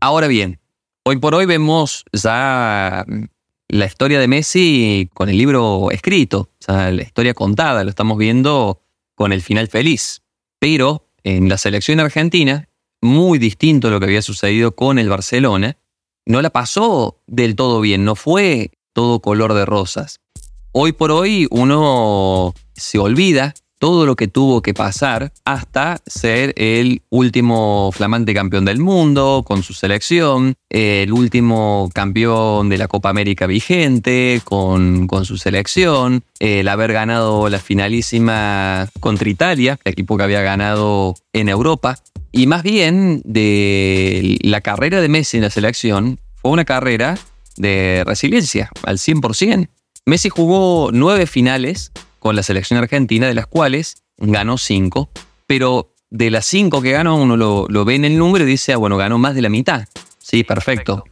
Ahora 0.00 0.26
bien, 0.26 0.58
hoy 1.04 1.18
por 1.18 1.36
hoy 1.36 1.46
vemos 1.46 2.04
ya 2.12 3.06
la 3.68 3.86
historia 3.86 4.18
de 4.18 4.26
Messi 4.26 5.08
con 5.14 5.28
el 5.28 5.38
libro 5.38 5.92
escrito, 5.92 6.48
o 6.50 6.64
sea, 6.64 6.90
la 6.90 7.02
historia 7.04 7.32
contada, 7.32 7.84
lo 7.84 7.90
estamos 7.90 8.18
viendo 8.18 8.82
con 9.14 9.32
el 9.32 9.40
final 9.40 9.68
feliz. 9.68 10.22
Pero 10.58 11.05
en 11.26 11.48
la 11.48 11.58
selección 11.58 11.98
argentina, 11.98 12.68
muy 13.02 13.40
distinto 13.40 13.88
a 13.88 13.90
lo 13.90 13.98
que 13.98 14.06
había 14.06 14.22
sucedido 14.22 14.76
con 14.76 15.00
el 15.00 15.08
Barcelona, 15.08 15.76
no 16.24 16.40
la 16.40 16.50
pasó 16.50 17.20
del 17.26 17.56
todo 17.56 17.80
bien, 17.80 18.04
no 18.04 18.14
fue 18.14 18.70
todo 18.92 19.20
color 19.20 19.52
de 19.54 19.66
rosas. 19.66 20.20
Hoy 20.70 20.92
por 20.92 21.10
hoy 21.10 21.48
uno 21.50 22.54
se 22.74 23.00
olvida 23.00 23.54
todo 23.78 24.06
lo 24.06 24.16
que 24.16 24.28
tuvo 24.28 24.62
que 24.62 24.74
pasar 24.74 25.32
hasta 25.44 26.00
ser 26.06 26.54
el 26.56 27.02
último 27.10 27.90
flamante 27.92 28.34
campeón 28.34 28.64
del 28.64 28.78
mundo 28.78 29.44
con 29.46 29.62
su 29.62 29.74
selección, 29.74 30.54
el 30.70 31.12
último 31.12 31.90
campeón 31.92 32.68
de 32.68 32.78
la 32.78 32.88
Copa 32.88 33.10
América 33.10 33.46
vigente 33.46 34.40
con, 34.44 35.06
con 35.06 35.24
su 35.24 35.36
selección, 35.36 36.24
el 36.38 36.68
haber 36.68 36.92
ganado 36.92 37.48
la 37.48 37.58
finalísima 37.58 38.88
contra 39.00 39.28
Italia, 39.28 39.78
el 39.84 39.92
equipo 39.92 40.16
que 40.16 40.24
había 40.24 40.42
ganado 40.42 41.14
en 41.32 41.48
Europa. 41.48 41.98
Y 42.32 42.46
más 42.46 42.62
bien 42.62 43.22
de 43.24 44.38
la 44.42 44.60
carrera 44.60 45.00
de 45.00 45.08
Messi 45.08 45.36
en 45.36 45.44
la 45.44 45.50
selección 45.50 46.18
fue 46.36 46.50
una 46.50 46.64
carrera 46.64 47.18
de 47.56 48.04
resiliencia 48.06 48.70
al 48.84 48.98
100%. 48.98 49.68
Messi 50.04 50.28
jugó 50.28 50.90
nueve 50.92 51.26
finales 51.26 51.90
con 52.18 52.36
la 52.36 52.42
selección 52.42 52.78
argentina, 52.78 53.26
de 53.26 53.34
las 53.34 53.46
cuales 53.46 54.02
ganó 54.16 54.58
cinco, 54.58 55.10
pero 55.46 55.94
de 56.10 56.30
las 56.30 56.46
cinco 56.46 56.82
que 56.82 56.92
ganó, 56.92 57.16
uno 57.16 57.36
lo, 57.36 57.84
ve 57.84 57.94
en 57.94 58.04
el 58.04 58.18
número 58.18 58.44
y 58.44 58.48
dice, 58.48 58.72
ah, 58.72 58.76
bueno, 58.76 58.96
ganó 58.96 59.18
más 59.18 59.34
de 59.34 59.42
la 59.42 59.48
mitad. 59.48 59.86
Sí, 60.18 60.44
perfecto. 60.44 61.04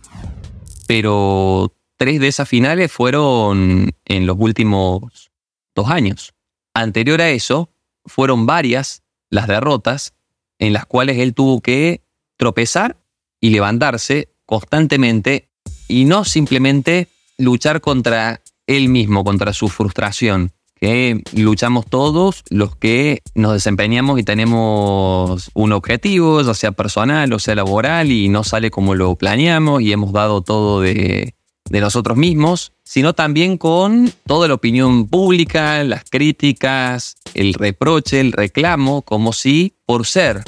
Pero 0.87 1.73
tres 1.97 2.21
de 2.21 2.29
esas 2.29 2.49
finales 2.49 2.91
fueron 2.91 3.93
en 4.05 4.27
los 4.27 4.37
últimos 4.39 5.31
dos 5.75 5.89
años. 5.91 6.35
Anterior 6.75 7.21
a 7.21 7.31
eso, 7.31 7.71
fueron 8.05 8.47
varias 8.47 9.03
las 9.31 9.47
derrotas 9.47 10.15
en 10.59 10.73
las 10.73 10.87
cuales 10.87 11.19
él 11.19 11.35
tuvo 11.35 11.61
que 11.61 12.03
tropezar 12.37 12.97
y 13.41 13.51
levantarse 13.51 14.29
constantemente 14.47 15.49
y 15.89 16.05
no 16.05 16.25
simplemente 16.25 17.09
luchar 17.39 17.81
contra 17.81 18.41
él 18.67 18.89
mismo, 18.89 19.25
contra 19.25 19.53
su 19.53 19.69
frustración. 19.69 20.53
Que 20.81 21.23
luchamos 21.33 21.87
todos 21.87 22.43
los 22.51 22.77
que 22.77 23.23
nos 23.35 23.53
desempeñamos 23.53 24.19
y 24.19 24.23
tenemos 24.23 25.51
un 25.55 25.73
objetivo, 25.73 26.43
ya 26.43 26.55
sea 26.55 26.73
personal 26.73 27.33
o 27.33 27.39
sea 27.39 27.55
laboral, 27.55 28.11
y 28.11 28.29
no 28.29 28.45
sale 28.45 28.71
como 28.71 28.95
lo 28.95 29.15
planeamos 29.17 29.83
y 29.83 29.93
hemos 29.93 30.13
dado 30.13 30.43
todo 30.43 30.81
de, 30.81 31.35
de 31.71 31.81
nosotros 31.81 32.17
mismos, 32.17 32.73
sino 32.83 33.15
también 33.15 33.57
con 33.57 34.13
toda 34.27 34.49
la 34.49 34.55
opinión 34.55 35.09
pública, 35.09 35.83
las 35.85 36.05
críticas, 36.05 37.17
el 37.35 37.55
reproche, 37.55 38.21
el 38.21 38.33
reclamo, 38.33 39.03
como 39.03 39.33
si 39.33 39.75
por 39.87 40.07
ser 40.07 40.43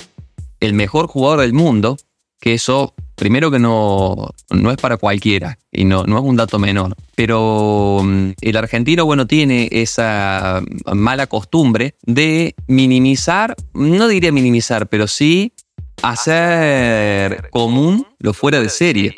el 0.61 0.75
mejor 0.75 1.07
jugador 1.07 1.41
del 1.41 1.53
mundo, 1.53 1.97
que 2.41 2.55
eso 2.55 2.95
primero 3.17 3.51
que 3.51 3.59
no, 3.59 4.31
no 4.51 4.71
es 4.71 4.77
para 4.77 4.97
cualquiera 4.97 5.59
y 5.73 5.85
no, 5.85 6.05
no 6.05 6.19
es 6.19 6.25
un 6.25 6.37
dato 6.37 6.59
menor, 6.59 6.95
pero 7.15 8.01
mm, 8.05 8.31
el 8.41 8.57
argentino, 8.57 9.05
bueno, 9.05 9.27
tiene 9.27 9.69
esa 9.73 10.63
mala 10.95 11.27
costumbre 11.27 11.95
de 12.03 12.55
minimizar, 12.69 13.57
no 13.75 14.07
diría 14.07 14.31
minimizar, 14.33 14.87
pero 14.87 15.09
sí 15.09 15.53
hacer 16.03 17.49
común 17.51 18.07
lo 18.19 18.35
fuera 18.35 18.61
de 18.61 18.69
serie 18.69 19.17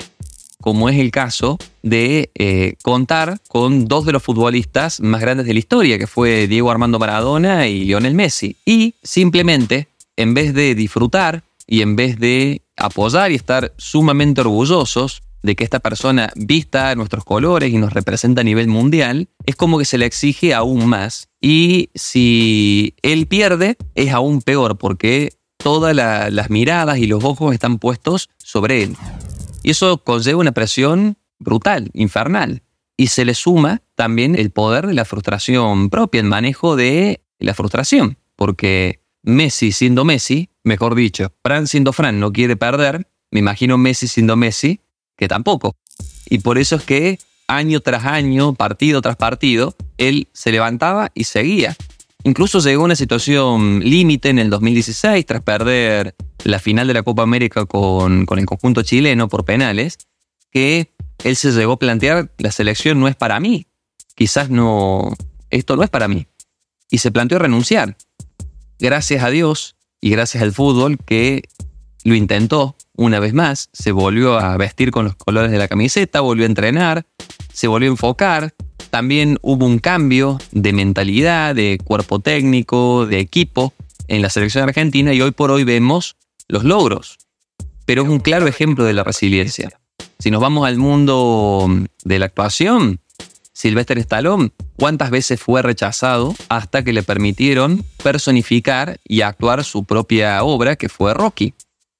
como 0.61 0.89
es 0.89 0.99
el 0.99 1.11
caso 1.11 1.57
de 1.83 2.31
eh, 2.35 2.75
contar 2.83 3.39
con 3.49 3.87
dos 3.87 4.05
de 4.05 4.13
los 4.13 4.23
futbolistas 4.23 5.01
más 5.01 5.21
grandes 5.21 5.47
de 5.47 5.53
la 5.53 5.61
historia, 5.61 5.99
que 5.99 6.07
fue 6.07 6.47
Diego 6.47 6.71
Armando 6.71 6.99
Maradona 6.99 7.69
y 7.69 7.85
Lionel 7.85 8.15
Messi. 8.15 8.57
Y 8.67 8.95
simplemente, 9.03 9.89
en 10.17 10.35
vez 10.35 10.53
de 10.55 10.75
disfrutar 10.75 11.43
y 11.67 11.83
en 11.83 11.97
vez 11.97 12.19
de 12.19 12.63
apoyar 12.79 13.33
y 13.33 13.35
estar 13.35 13.73
sumamente 13.77 14.41
orgullosos 14.41 15.23
de 15.43 15.57
que 15.57 15.65
esta 15.65 15.81
persona 15.81 16.31
vista 16.37 16.95
nuestros 16.95 17.25
colores 17.25 17.73
y 17.73 17.79
nos 17.79 17.93
representa 17.93 18.41
a 18.41 18.45
nivel 18.45 18.69
mundial, 18.69 19.29
es 19.47 19.57
como 19.57 19.79
que 19.79 19.85
se 19.85 19.99
le 19.99 20.07
exige 20.07 20.55
aún 20.55 20.87
más. 20.87 21.29
Y 21.41 21.91
si 21.95 22.95
él 23.03 23.27
pierde, 23.27 23.77
es 23.95 24.13
aún 24.13 24.43
peor 24.43 24.79
porque 24.79 25.33
todas 25.57 25.95
las 25.95 26.51
miradas 26.51 26.99
y 26.99 27.07
los 27.07 27.25
ojos 27.25 27.53
están 27.53 27.79
puestos 27.79 28.31
sobre 28.39 28.83
él. 28.83 28.97
Y 29.63 29.71
eso 29.71 29.99
conlleva 29.99 30.41
una 30.41 30.53
presión 30.53 31.19
brutal, 31.39 31.91
infernal. 31.95 32.63
Y 32.97 33.09
se 33.09 33.25
le 33.25 33.35
suma 33.35 33.83
también 33.95 34.35
el 34.35 34.51
poder 34.51 34.87
de 34.87 34.95
la 34.95 35.05
frustración 35.05 35.89
propia, 35.89 36.21
el 36.21 36.27
manejo 36.27 36.75
de 36.75 37.23
la 37.39 37.55
frustración. 37.55 38.19
Porque 38.35 39.03
Messi 39.23 39.73
siendo 39.73 40.05
Messi, 40.05 40.49
mejor 40.69 40.95
dicho, 40.95 41.33
Fran 41.43 41.67
siendo 41.67 41.93
Fran 41.93 42.21
no 42.21 42.33
quiere 42.33 42.57
perder, 42.57 43.09
me 43.33 43.41
imagino 43.41 43.77
Messi 43.77 44.07
siendo 44.07 44.37
Messi, 44.37 44.81
que 45.17 45.27
tampoco. 45.27 45.75
Y 46.31 46.39
por 46.39 46.59
eso 46.59 46.77
es 46.77 46.85
que 46.85 47.19
año 47.49 47.81
tras 47.81 48.05
año, 48.05 48.55
partido 48.55 49.03
tras 49.03 49.17
partido, 49.17 49.75
él 49.97 50.29
se 50.33 50.53
levantaba 50.53 51.11
y 51.15 51.25
seguía. 51.25 51.77
Incluso 52.23 52.61
llegó 52.61 52.83
a 52.83 52.87
una 52.87 52.97
situación 52.97 53.81
límite 53.81 54.29
en 54.29 54.39
el 54.39 54.51
2016 54.51 55.25
tras 55.27 55.43
perder 55.43 56.15
la 56.45 56.59
final 56.59 56.87
de 56.87 56.95
la 56.95 57.03
Copa 57.03 57.23
América 57.23 57.65
con, 57.67 58.27
con 58.27 58.39
el 58.39 58.47
conjunto 58.47 58.83
chileno 58.83 59.29
por 59.29 59.45
penales, 59.45 59.99
que 60.51 60.93
él 61.25 61.37
se 61.37 61.53
llegó 61.53 61.73
a 61.73 61.79
plantear, 61.79 62.31
la 62.39 62.53
selección 62.53 63.01
no 63.01 63.09
es 63.09 63.17
para 63.17 63.41
mí, 63.41 63.67
quizás 64.15 64.51
no, 64.51 65.15
esto 65.51 65.77
no 65.77 65.83
es 65.83 65.91
para 65.91 66.09
mí. 66.09 66.27
Y 66.91 66.99
se 66.99 67.11
planteó 67.11 67.39
renunciar. 67.39 67.97
Gracias 68.79 69.23
a 69.23 69.31
Dios 69.31 69.77
y 70.01 70.11
gracias 70.11 70.43
al 70.43 70.53
fútbol 70.53 70.99
que 70.99 71.43
lo 72.05 72.15
intentó 72.15 72.77
una 72.97 73.21
vez 73.21 73.33
más, 73.33 73.69
se 73.73 73.93
volvió 73.93 74.39
a 74.39 74.57
vestir 74.57 74.91
con 74.91 75.05
los 75.05 75.15
colores 75.15 75.51
de 75.51 75.59
la 75.59 75.69
camiseta, 75.69 76.21
volvió 76.21 76.45
a 76.45 76.49
entrenar, 76.49 77.07
se 77.53 77.69
volvió 77.69 77.89
a 77.89 77.93
enfocar. 77.93 78.55
También 78.91 79.39
hubo 79.43 79.67
un 79.67 79.79
cambio 79.79 80.39
de 80.51 80.73
mentalidad, 80.73 81.55
de 81.55 81.79
cuerpo 81.83 82.19
técnico, 82.19 83.07
de 83.07 83.21
equipo 83.21 83.73
en 84.09 84.23
la 84.23 84.31
selección 84.31 84.65
argentina 84.65 85.13
y 85.13 85.21
hoy 85.21 85.31
por 85.31 85.51
hoy 85.51 85.65
vemos 85.65 86.17
los 86.49 86.65
logros. 86.65 87.19
Pero 87.85 88.03
es 88.03 88.09
un 88.09 88.19
claro 88.19 88.47
ejemplo 88.47 88.85
de 88.85 88.95
la 88.95 89.05
resiliencia. 89.05 89.71
Si 90.19 90.31
nos 90.31 90.41
vamos 90.41 90.67
al 90.67 90.79
mundo 90.79 91.69
de 92.05 92.19
la 92.19 92.27
actuación, 92.27 93.01
Sylvester 93.59 93.99
Stallone, 93.99 94.53
¿cuántas 94.77 95.11
veces 95.11 95.41
fue 95.41 95.63
rechazado 95.63 96.33
hasta 96.49 96.85
que 96.85 96.93
le 96.93 97.03
permitieron 97.03 97.85
personificar 98.05 99.01
y 99.03 99.23
actuar 99.23 99.65
su 99.65 99.83
propia 99.83 100.45
obra, 100.45 100.77
que 100.77 100.89
fue 100.89 101.13
Rocky? 101.13 101.55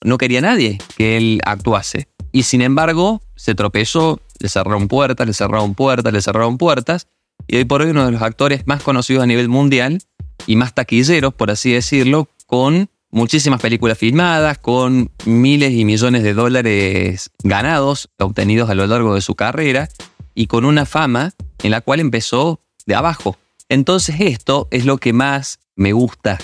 No 0.05 0.19
quería 0.19 0.41
nadie 0.41 0.79
que 0.97 1.17
él 1.17 1.41
actuase. 1.45 2.07
Y 2.31 2.45
sin 2.45 2.63
embargo, 2.63 3.23
se 3.35 3.57
tropezó, 3.57 4.21
le 4.39 4.49
cerraron 4.49 4.87
puertas, 4.87 5.27
le 5.27 5.33
cerraron 5.33 5.75
puertas, 5.75 6.13
le 6.13 6.23
cerraron 6.23 6.59
puertas. 6.59 7.09
Y 7.49 7.57
hoy 7.57 7.65
por 7.65 7.83
hoy 7.83 7.91
uno 7.91 8.07
de 8.07 8.13
los 8.13 8.23
actores 8.23 8.69
más 8.69 8.85
conocidos 8.85 9.25
a 9.25 9.27
nivel 9.27 9.49
mundial 9.49 10.01
y 10.47 10.55
más 10.55 10.75
taquilleros, 10.75 11.35
por 11.35 11.51
así 11.51 11.73
decirlo, 11.73 12.29
con 12.47 12.89
muchísimas 13.11 13.61
películas 13.61 13.99
filmadas, 13.99 14.59
con 14.59 15.11
miles 15.25 15.73
y 15.73 15.85
millones 15.85 16.23
de 16.23 16.35
dólares 16.35 17.33
ganados, 17.43 18.11
obtenidos 18.17 18.71
a 18.71 18.77
lo 18.77 18.87
largo 18.87 19.17
de 19.17 19.23
su 19.23 19.35
carrera, 19.35 19.89
y 20.37 20.47
con 20.47 20.65
una 20.65 20.87
fama 20.87 21.33
en 21.63 21.71
la 21.71 21.81
cual 21.81 22.01
empezó 22.01 22.61
de 22.87 22.95
abajo. 22.95 23.37
Entonces 23.69 24.17
esto 24.21 24.69
es 24.71 24.85
lo 24.85 24.99
que 24.99 25.13
más 25.13 25.61
me 25.77 25.93
gusta, 25.93 26.39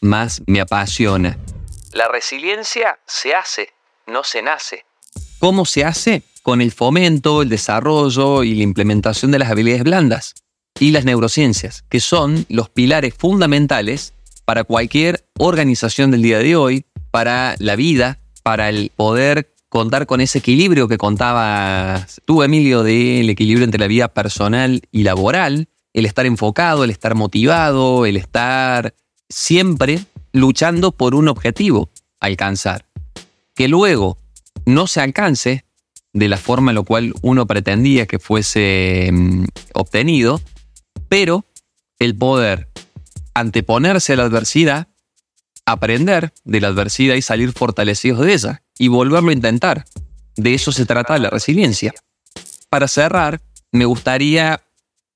más 0.00 0.42
me 0.46 0.60
apasiona. 0.60 1.38
La 1.92 2.08
resiliencia 2.08 2.98
se 3.06 3.34
hace, 3.34 3.70
no 4.06 4.22
se 4.24 4.42
nace. 4.42 4.84
¿Cómo 5.38 5.64
se 5.64 5.84
hace? 5.84 6.22
Con 6.42 6.60
el 6.60 6.72
fomento, 6.72 7.42
el 7.42 7.48
desarrollo 7.48 8.44
y 8.44 8.54
la 8.54 8.62
implementación 8.62 9.30
de 9.30 9.38
las 9.38 9.50
habilidades 9.50 9.84
blandas 9.84 10.34
y 10.78 10.90
las 10.90 11.04
neurociencias, 11.04 11.84
que 11.88 12.00
son 12.00 12.44
los 12.48 12.68
pilares 12.68 13.14
fundamentales 13.14 14.12
para 14.44 14.64
cualquier 14.64 15.24
organización 15.38 16.10
del 16.10 16.22
día 16.22 16.38
de 16.38 16.56
hoy, 16.56 16.84
para 17.10 17.56
la 17.58 17.76
vida, 17.76 18.18
para 18.42 18.68
el 18.68 18.92
poder 18.94 19.52
contar 19.76 20.06
con 20.06 20.22
ese 20.22 20.38
equilibrio 20.38 20.88
que 20.88 20.96
contabas 20.96 22.22
tú, 22.24 22.42
Emilio, 22.42 22.82
del 22.82 23.28
equilibrio 23.28 23.62
entre 23.62 23.78
la 23.78 23.86
vida 23.86 24.08
personal 24.08 24.80
y 24.90 25.02
laboral, 25.02 25.68
el 25.92 26.06
estar 26.06 26.24
enfocado, 26.24 26.82
el 26.82 26.88
estar 26.88 27.14
motivado, 27.14 28.06
el 28.06 28.16
estar 28.16 28.94
siempre 29.28 30.00
luchando 30.32 30.92
por 30.92 31.14
un 31.14 31.28
objetivo 31.28 31.90
alcanzar. 32.20 32.86
Que 33.54 33.68
luego 33.68 34.16
no 34.64 34.86
se 34.86 35.02
alcance 35.02 35.66
de 36.14 36.28
la 36.30 36.38
forma 36.38 36.70
en 36.70 36.76
la 36.76 36.82
cual 36.82 37.12
uno 37.20 37.46
pretendía 37.46 38.06
que 38.06 38.18
fuese 38.18 39.10
mm, 39.12 39.44
obtenido, 39.74 40.40
pero 41.10 41.44
el 41.98 42.16
poder 42.16 42.70
anteponerse 43.34 44.14
a 44.14 44.16
la 44.16 44.22
adversidad, 44.22 44.88
aprender 45.66 46.32
de 46.44 46.62
la 46.62 46.68
adversidad 46.68 47.14
y 47.16 47.20
salir 47.20 47.52
fortalecidos 47.52 48.24
de 48.24 48.32
ella 48.32 48.62
y 48.78 48.88
volverlo 48.88 49.30
a 49.30 49.34
intentar. 49.34 49.84
De 50.36 50.54
eso 50.54 50.72
se 50.72 50.86
trata 50.86 51.18
la 51.18 51.30
resiliencia. 51.30 51.94
Para 52.68 52.88
cerrar, 52.88 53.40
me 53.72 53.84
gustaría 53.84 54.62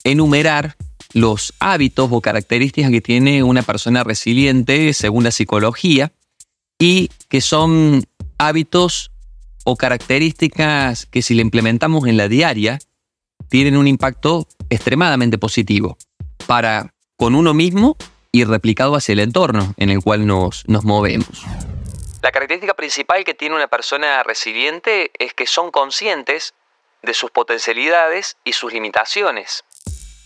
enumerar 0.05 0.77
los 1.12 1.55
hábitos 1.59 2.09
o 2.12 2.20
características 2.20 2.90
que 2.90 3.01
tiene 3.01 3.42
una 3.42 3.62
persona 3.62 4.05
resiliente 4.05 4.92
según 4.94 5.25
la 5.25 5.31
psicología 5.31 6.12
y 6.79 7.11
que 7.29 7.40
son 7.40 8.05
hábitos 8.38 9.11
o 9.64 9.77
características 9.77 11.07
que 11.07 11.23
si 11.23 11.35
le 11.35 11.42
implementamos 11.42 12.07
en 12.07 12.16
la 12.16 12.29
diaria 12.29 12.79
tienen 13.49 13.77
un 13.77 13.88
impacto 13.88 14.46
extremadamente 14.70 15.37
positivo 15.37 15.99
para 16.46 16.94
con 17.16 17.35
uno 17.35 17.53
mismo 17.53 17.96
y 18.33 18.44
replicado 18.44 18.94
hacia 18.94 19.12
el 19.12 19.20
entorno 19.20 19.75
en 19.77 19.90
el 19.90 20.01
cual 20.01 20.27
nos, 20.27 20.64
nos 20.68 20.85
movemos. 20.85 21.44
La 22.22 22.33
característica 22.33 22.74
principal 22.74 23.24
que 23.24 23.33
tiene 23.33 23.54
una 23.54 23.68
persona 23.68 24.22
resiliente 24.22 25.11
es 25.18 25.33
que 25.33 25.46
son 25.46 25.70
conscientes 25.70 26.52
de 27.02 27.14
sus 27.14 27.30
potencialidades 27.30 28.37
y 28.44 28.52
sus 28.52 28.74
limitaciones. 28.74 29.64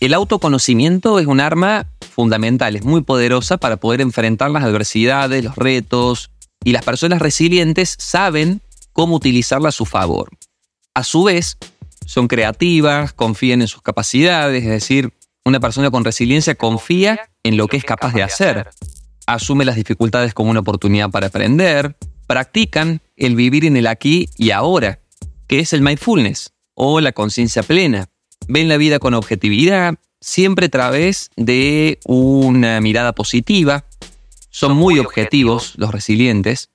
El 0.01 0.13
autoconocimiento 0.13 1.19
es 1.19 1.25
un 1.25 1.39
arma 1.39 1.87
fundamental, 2.13 2.75
es 2.75 2.83
muy 2.83 3.01
poderosa 3.01 3.57
para 3.57 3.77
poder 3.77 4.01
enfrentar 4.01 4.51
las 4.51 4.63
adversidades, 4.63 5.43
los 5.43 5.55
retos, 5.55 6.31
y 6.65 6.73
las 6.73 6.83
personas 6.83 7.21
resilientes 7.21 7.95
saben 7.97 8.61
cómo 8.91 9.15
utilizarla 9.15 9.69
a 9.69 9.71
su 9.71 9.85
favor. 9.85 10.29
A 10.93 11.03
su 11.03 11.23
vez, 11.23 11.57
son 12.05 12.27
creativas, 12.27 13.13
confían 13.13 13.61
en 13.61 13.67
sus 13.69 13.81
capacidades, 13.81 14.63
es 14.63 14.69
decir, 14.69 15.13
una 15.45 15.61
persona 15.61 15.91
con 15.91 16.03
resiliencia 16.03 16.55
confía 16.55 17.29
en 17.43 17.55
lo 17.55 17.67
que 17.67 17.77
es 17.77 17.85
capaz 17.85 18.13
de 18.13 18.23
hacer, 18.23 18.67
asume 19.25 19.65
las 19.65 19.75
dificultades 19.75 20.33
como 20.33 20.51
una 20.51 20.59
oportunidad 20.59 21.09
para 21.09 21.27
aprender, 21.27 21.95
practican 22.27 23.01
el 23.15 23.35
vivir 23.35 23.65
en 23.65 23.77
el 23.77 23.87
aquí 23.87 24.29
y 24.37 24.51
ahora, 24.51 24.99
que 25.47 25.59
es 25.59 25.73
el 25.73 25.81
mindfulness 25.81 26.53
o 26.73 27.01
la 27.01 27.11
conciencia 27.11 27.63
plena. 27.63 28.09
Ven 28.47 28.67
la 28.67 28.77
vida 28.77 28.99
con 28.99 29.13
objetividad, 29.13 29.95
siempre 30.21 30.67
a 30.67 30.69
través 30.69 31.29
de 31.35 31.99
una 32.05 32.81
mirada 32.81 33.13
positiva, 33.13 33.85
son 34.49 34.75
muy 34.75 34.99
objetivos 34.99 35.73
los 35.77 35.91
resilientes, 35.91 36.69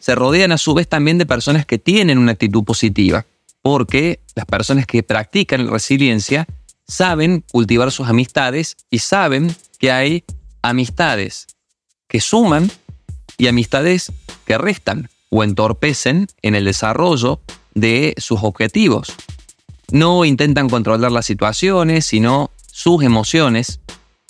se 0.00 0.14
rodean 0.14 0.52
a 0.52 0.58
su 0.58 0.74
vez 0.74 0.88
también 0.88 1.18
de 1.18 1.26
personas 1.26 1.66
que 1.66 1.78
tienen 1.78 2.18
una 2.18 2.32
actitud 2.32 2.64
positiva, 2.64 3.26
porque 3.62 4.20
las 4.34 4.46
personas 4.46 4.86
que 4.86 5.02
practican 5.02 5.68
resiliencia 5.68 6.46
saben 6.86 7.44
cultivar 7.52 7.92
sus 7.92 8.08
amistades 8.08 8.76
y 8.90 8.98
saben 8.98 9.54
que 9.78 9.92
hay 9.92 10.24
amistades 10.62 11.46
que 12.12 12.20
suman 12.20 12.70
y 13.38 13.46
amistades 13.46 14.12
que 14.44 14.58
restan 14.58 15.08
o 15.30 15.42
entorpecen 15.42 16.28
en 16.42 16.54
el 16.54 16.66
desarrollo 16.66 17.40
de 17.74 18.14
sus 18.18 18.40
objetivos. 18.42 19.14
No 19.90 20.26
intentan 20.26 20.68
controlar 20.68 21.10
las 21.10 21.24
situaciones, 21.24 22.04
sino 22.04 22.50
sus 22.70 23.02
emociones. 23.02 23.80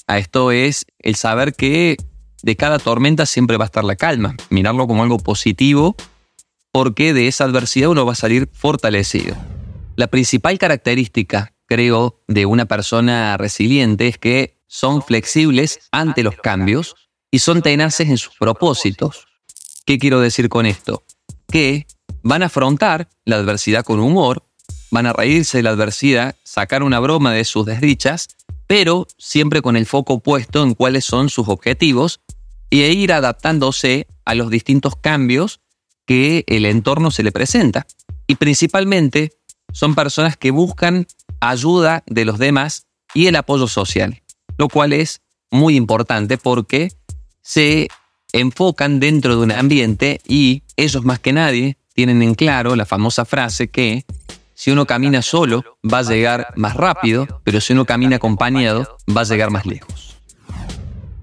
A 0.06 0.18
esto 0.18 0.52
es 0.52 0.86
el 1.00 1.16
saber 1.16 1.54
que 1.54 1.96
de 2.42 2.56
cada 2.56 2.78
tormenta 2.78 3.26
siempre 3.26 3.56
va 3.56 3.64
a 3.64 3.66
estar 3.66 3.82
la 3.82 3.96
calma, 3.96 4.36
mirarlo 4.48 4.86
como 4.86 5.02
algo 5.02 5.18
positivo, 5.18 5.96
porque 6.70 7.12
de 7.12 7.26
esa 7.26 7.44
adversidad 7.44 7.90
uno 7.90 8.06
va 8.06 8.12
a 8.12 8.16
salir 8.16 8.48
fortalecido. 8.52 9.36
La 9.96 10.06
principal 10.06 10.56
característica 10.56 11.52
creo, 11.66 12.20
de 12.28 12.44
una 12.44 12.66
persona 12.66 13.36
resiliente 13.38 14.06
es 14.06 14.18
que 14.18 14.58
son 14.66 15.02
flexibles 15.02 15.80
ante 15.90 16.22
los 16.22 16.36
cambios 16.36 16.96
y 17.32 17.40
son 17.40 17.62
tenaces 17.62 18.08
en 18.08 18.18
sus 18.18 18.36
propósitos. 18.36 19.26
¿Qué 19.84 19.98
quiero 19.98 20.20
decir 20.20 20.48
con 20.48 20.66
esto? 20.66 21.02
Que 21.48 21.86
van 22.22 22.42
a 22.42 22.46
afrontar 22.46 23.08
la 23.24 23.36
adversidad 23.36 23.84
con 23.84 23.98
humor, 23.98 24.44
van 24.90 25.06
a 25.06 25.12
reírse 25.14 25.58
de 25.58 25.62
la 25.64 25.70
adversidad, 25.70 26.36
sacar 26.44 26.82
una 26.82 27.00
broma 27.00 27.32
de 27.32 27.44
sus 27.44 27.64
desdichas, 27.64 28.28
pero 28.66 29.08
siempre 29.16 29.62
con 29.62 29.76
el 29.76 29.86
foco 29.86 30.20
puesto 30.20 30.62
en 30.62 30.74
cuáles 30.74 31.06
son 31.06 31.30
sus 31.30 31.48
objetivos 31.48 32.20
y 32.70 32.82
e 32.82 32.92
ir 32.92 33.12
adaptándose 33.12 34.06
a 34.24 34.34
los 34.34 34.50
distintos 34.50 34.94
cambios 34.96 35.60
que 36.06 36.44
el 36.46 36.66
entorno 36.66 37.10
se 37.10 37.22
le 37.22 37.32
presenta. 37.32 37.86
Y 38.26 38.36
principalmente 38.36 39.32
son 39.72 39.94
personas 39.94 40.36
que 40.36 40.50
buscan 40.50 41.06
ayuda 41.40 42.04
de 42.06 42.26
los 42.26 42.38
demás 42.38 42.86
y 43.14 43.26
el 43.26 43.36
apoyo 43.36 43.68
social, 43.68 44.22
lo 44.58 44.68
cual 44.68 44.92
es 44.92 45.22
muy 45.50 45.76
importante 45.76 46.38
porque 46.38 46.90
se 47.42 47.88
enfocan 48.32 49.00
dentro 49.00 49.36
de 49.36 49.42
un 49.42 49.52
ambiente 49.52 50.20
y 50.26 50.62
ellos 50.76 51.04
más 51.04 51.18
que 51.18 51.32
nadie 51.32 51.76
tienen 51.94 52.22
en 52.22 52.34
claro 52.34 52.76
la 52.76 52.86
famosa 52.86 53.24
frase 53.24 53.68
que 53.68 54.04
si 54.54 54.70
uno 54.70 54.86
camina 54.86 55.22
solo 55.22 55.64
va 55.84 55.98
a 55.98 56.02
llegar 56.02 56.54
más 56.56 56.76
rápido, 56.76 57.26
pero 57.44 57.60
si 57.60 57.72
uno 57.72 57.84
camina 57.84 58.16
acompañado 58.16 58.96
va 59.14 59.22
a 59.22 59.24
llegar 59.24 59.50
más 59.50 59.66
lejos. 59.66 60.16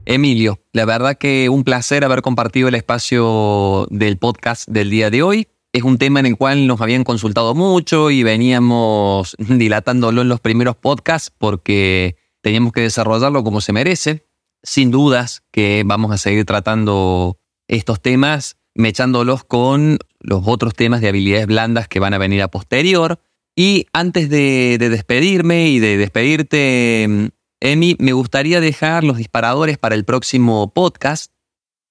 Emilio, 0.05 0.59
la 0.73 0.85
verdad 0.85 1.17
que 1.17 1.49
un 1.49 1.63
placer 1.63 2.03
haber 2.03 2.21
compartido 2.21 2.67
el 2.67 2.75
espacio 2.75 3.87
del 3.89 4.17
podcast 4.17 4.67
del 4.67 4.89
día 4.89 5.09
de 5.09 5.23
hoy 5.23 5.47
es 5.71 5.83
un 5.83 5.97
tema 5.97 6.19
en 6.19 6.25
el 6.25 6.35
cual 6.35 6.65
nos 6.65 6.81
habían 6.81 7.03
consultado 7.03 7.53
mucho 7.53 8.09
y 8.09 8.23
veníamos 8.23 9.35
dilatándolo 9.39 10.21
en 10.21 10.29
los 10.29 10.39
primeros 10.39 10.75
podcasts 10.75 11.31
porque 11.37 12.15
teníamos 12.41 12.73
que 12.73 12.81
desarrollarlo 12.81 13.43
como 13.43 13.61
se 13.61 13.71
merece. 13.71 14.28
Sin 14.63 14.91
dudas 14.91 15.43
que 15.51 15.83
vamos 15.85 16.11
a 16.11 16.17
seguir 16.17 16.45
tratando 16.45 17.37
estos 17.67 18.01
temas, 18.01 18.57
mechándolos 18.75 19.43
con 19.43 19.99
los 20.19 20.43
otros 20.45 20.73
temas 20.73 21.01
de 21.01 21.09
habilidades 21.09 21.47
blandas 21.47 21.87
que 21.87 21.99
van 21.99 22.13
a 22.13 22.17
venir 22.17 22.41
a 22.41 22.49
posterior. 22.49 23.19
Y 23.55 23.87
antes 23.93 24.29
de, 24.29 24.77
de 24.79 24.89
despedirme 24.89 25.69
y 25.69 25.79
de 25.79 25.97
despedirte, 25.97 27.31
Emi, 27.61 27.95
me 27.99 28.13
gustaría 28.13 28.61
dejar 28.61 29.03
los 29.03 29.17
disparadores 29.17 29.77
para 29.77 29.95
el 29.95 30.05
próximo 30.05 30.73
podcast, 30.73 31.33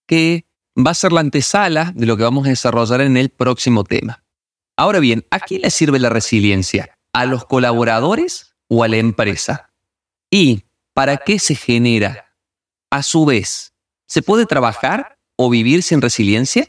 que 0.07 0.47
va 0.77 0.93
a 0.93 0.95
ser 0.95 1.13
la 1.13 1.21
antesala 1.21 1.93
de 1.95 2.07
lo 2.07 2.17
que 2.17 2.23
vamos 2.23 2.47
a 2.47 2.51
desarrollar 2.51 3.03
en 3.03 3.17
el 3.17 3.29
próximo 3.29 3.85
tema. 3.85 4.25
Ahora 4.77 5.01
bien, 5.01 5.27
¿a 5.31 5.41
quién 5.41 5.63
le 5.63 5.71
sirve 5.71 5.99
la 5.99 6.09
resiliencia? 6.09 6.97
¿A 7.13 7.27
los 7.27 7.45
colaboradores 7.45 8.55
o 8.69 8.85
a 8.85 8.89
la 8.89 8.97
empresa? 8.97 9.73
¿Y 10.31 10.65
para 10.95 11.19
qué 11.19 11.39
se 11.39 11.55
genera? 11.55 12.28
A 12.91 13.03
su 13.03 13.27
vez, 13.27 13.75
¿se 14.07 14.23
puede 14.23 14.47
trabajar 14.47 15.19
o 15.37 15.51
vivir 15.51 15.83
sin 15.83 16.01
resiliencia? 16.01 16.67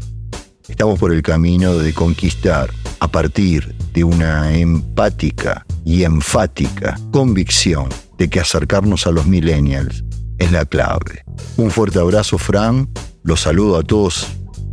Estamos 0.67 0.99
por 0.99 1.13
el 1.13 1.23
camino 1.23 1.77
de 1.77 1.95
conquistar 1.95 2.71
a 2.99 3.07
partir 3.07 3.77
de 3.93 4.03
una 4.03 4.53
empática 4.57 5.65
y 5.85 6.03
enfática 6.03 6.99
convicción 7.13 7.89
de 8.19 8.29
que 8.29 8.41
acercarnos 8.41 9.07
a 9.07 9.13
los 9.13 9.27
millennials 9.27 10.03
es 10.39 10.51
la 10.51 10.65
clave. 10.65 11.25
Un 11.57 11.71
fuerte 11.71 12.01
abrazo, 12.01 12.39
Fran. 12.39 12.89
Los 13.23 13.43
saludo 13.43 13.77
a 13.77 13.85
todos. 13.85 14.27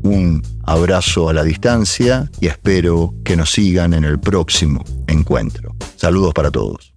Un 0.03 0.41
abrazo 0.65 1.29
a 1.29 1.33
la 1.33 1.43
distancia 1.43 2.29
y 2.39 2.47
espero 2.47 3.13
que 3.23 3.35
nos 3.35 3.51
sigan 3.51 3.93
en 3.93 4.05
el 4.05 4.19
próximo 4.19 4.83
encuentro. 5.07 5.75
Saludos 5.95 6.33
para 6.33 6.51
todos. 6.51 6.93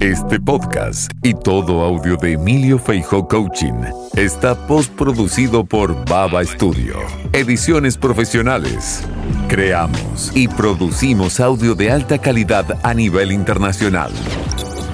Este 0.00 0.40
podcast 0.40 1.12
y 1.22 1.34
todo 1.34 1.82
audio 1.82 2.16
de 2.16 2.32
Emilio 2.32 2.78
Feijo 2.78 3.28
Coaching 3.28 3.84
está 4.16 4.66
postproducido 4.66 5.62
por 5.62 6.06
Baba 6.06 6.42
Studio. 6.42 6.96
Ediciones 7.34 7.98
profesionales. 7.98 9.02
Creamos 9.46 10.32
y 10.34 10.48
producimos 10.48 11.38
audio 11.38 11.74
de 11.74 11.90
alta 11.90 12.16
calidad 12.16 12.80
a 12.82 12.94
nivel 12.94 13.30
internacional. 13.30 14.10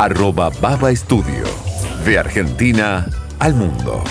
Arroba 0.00 0.50
Baba 0.60 0.92
Studio. 0.96 1.44
De 2.04 2.18
Argentina 2.18 3.06
al 3.38 3.54
mundo. 3.54 4.02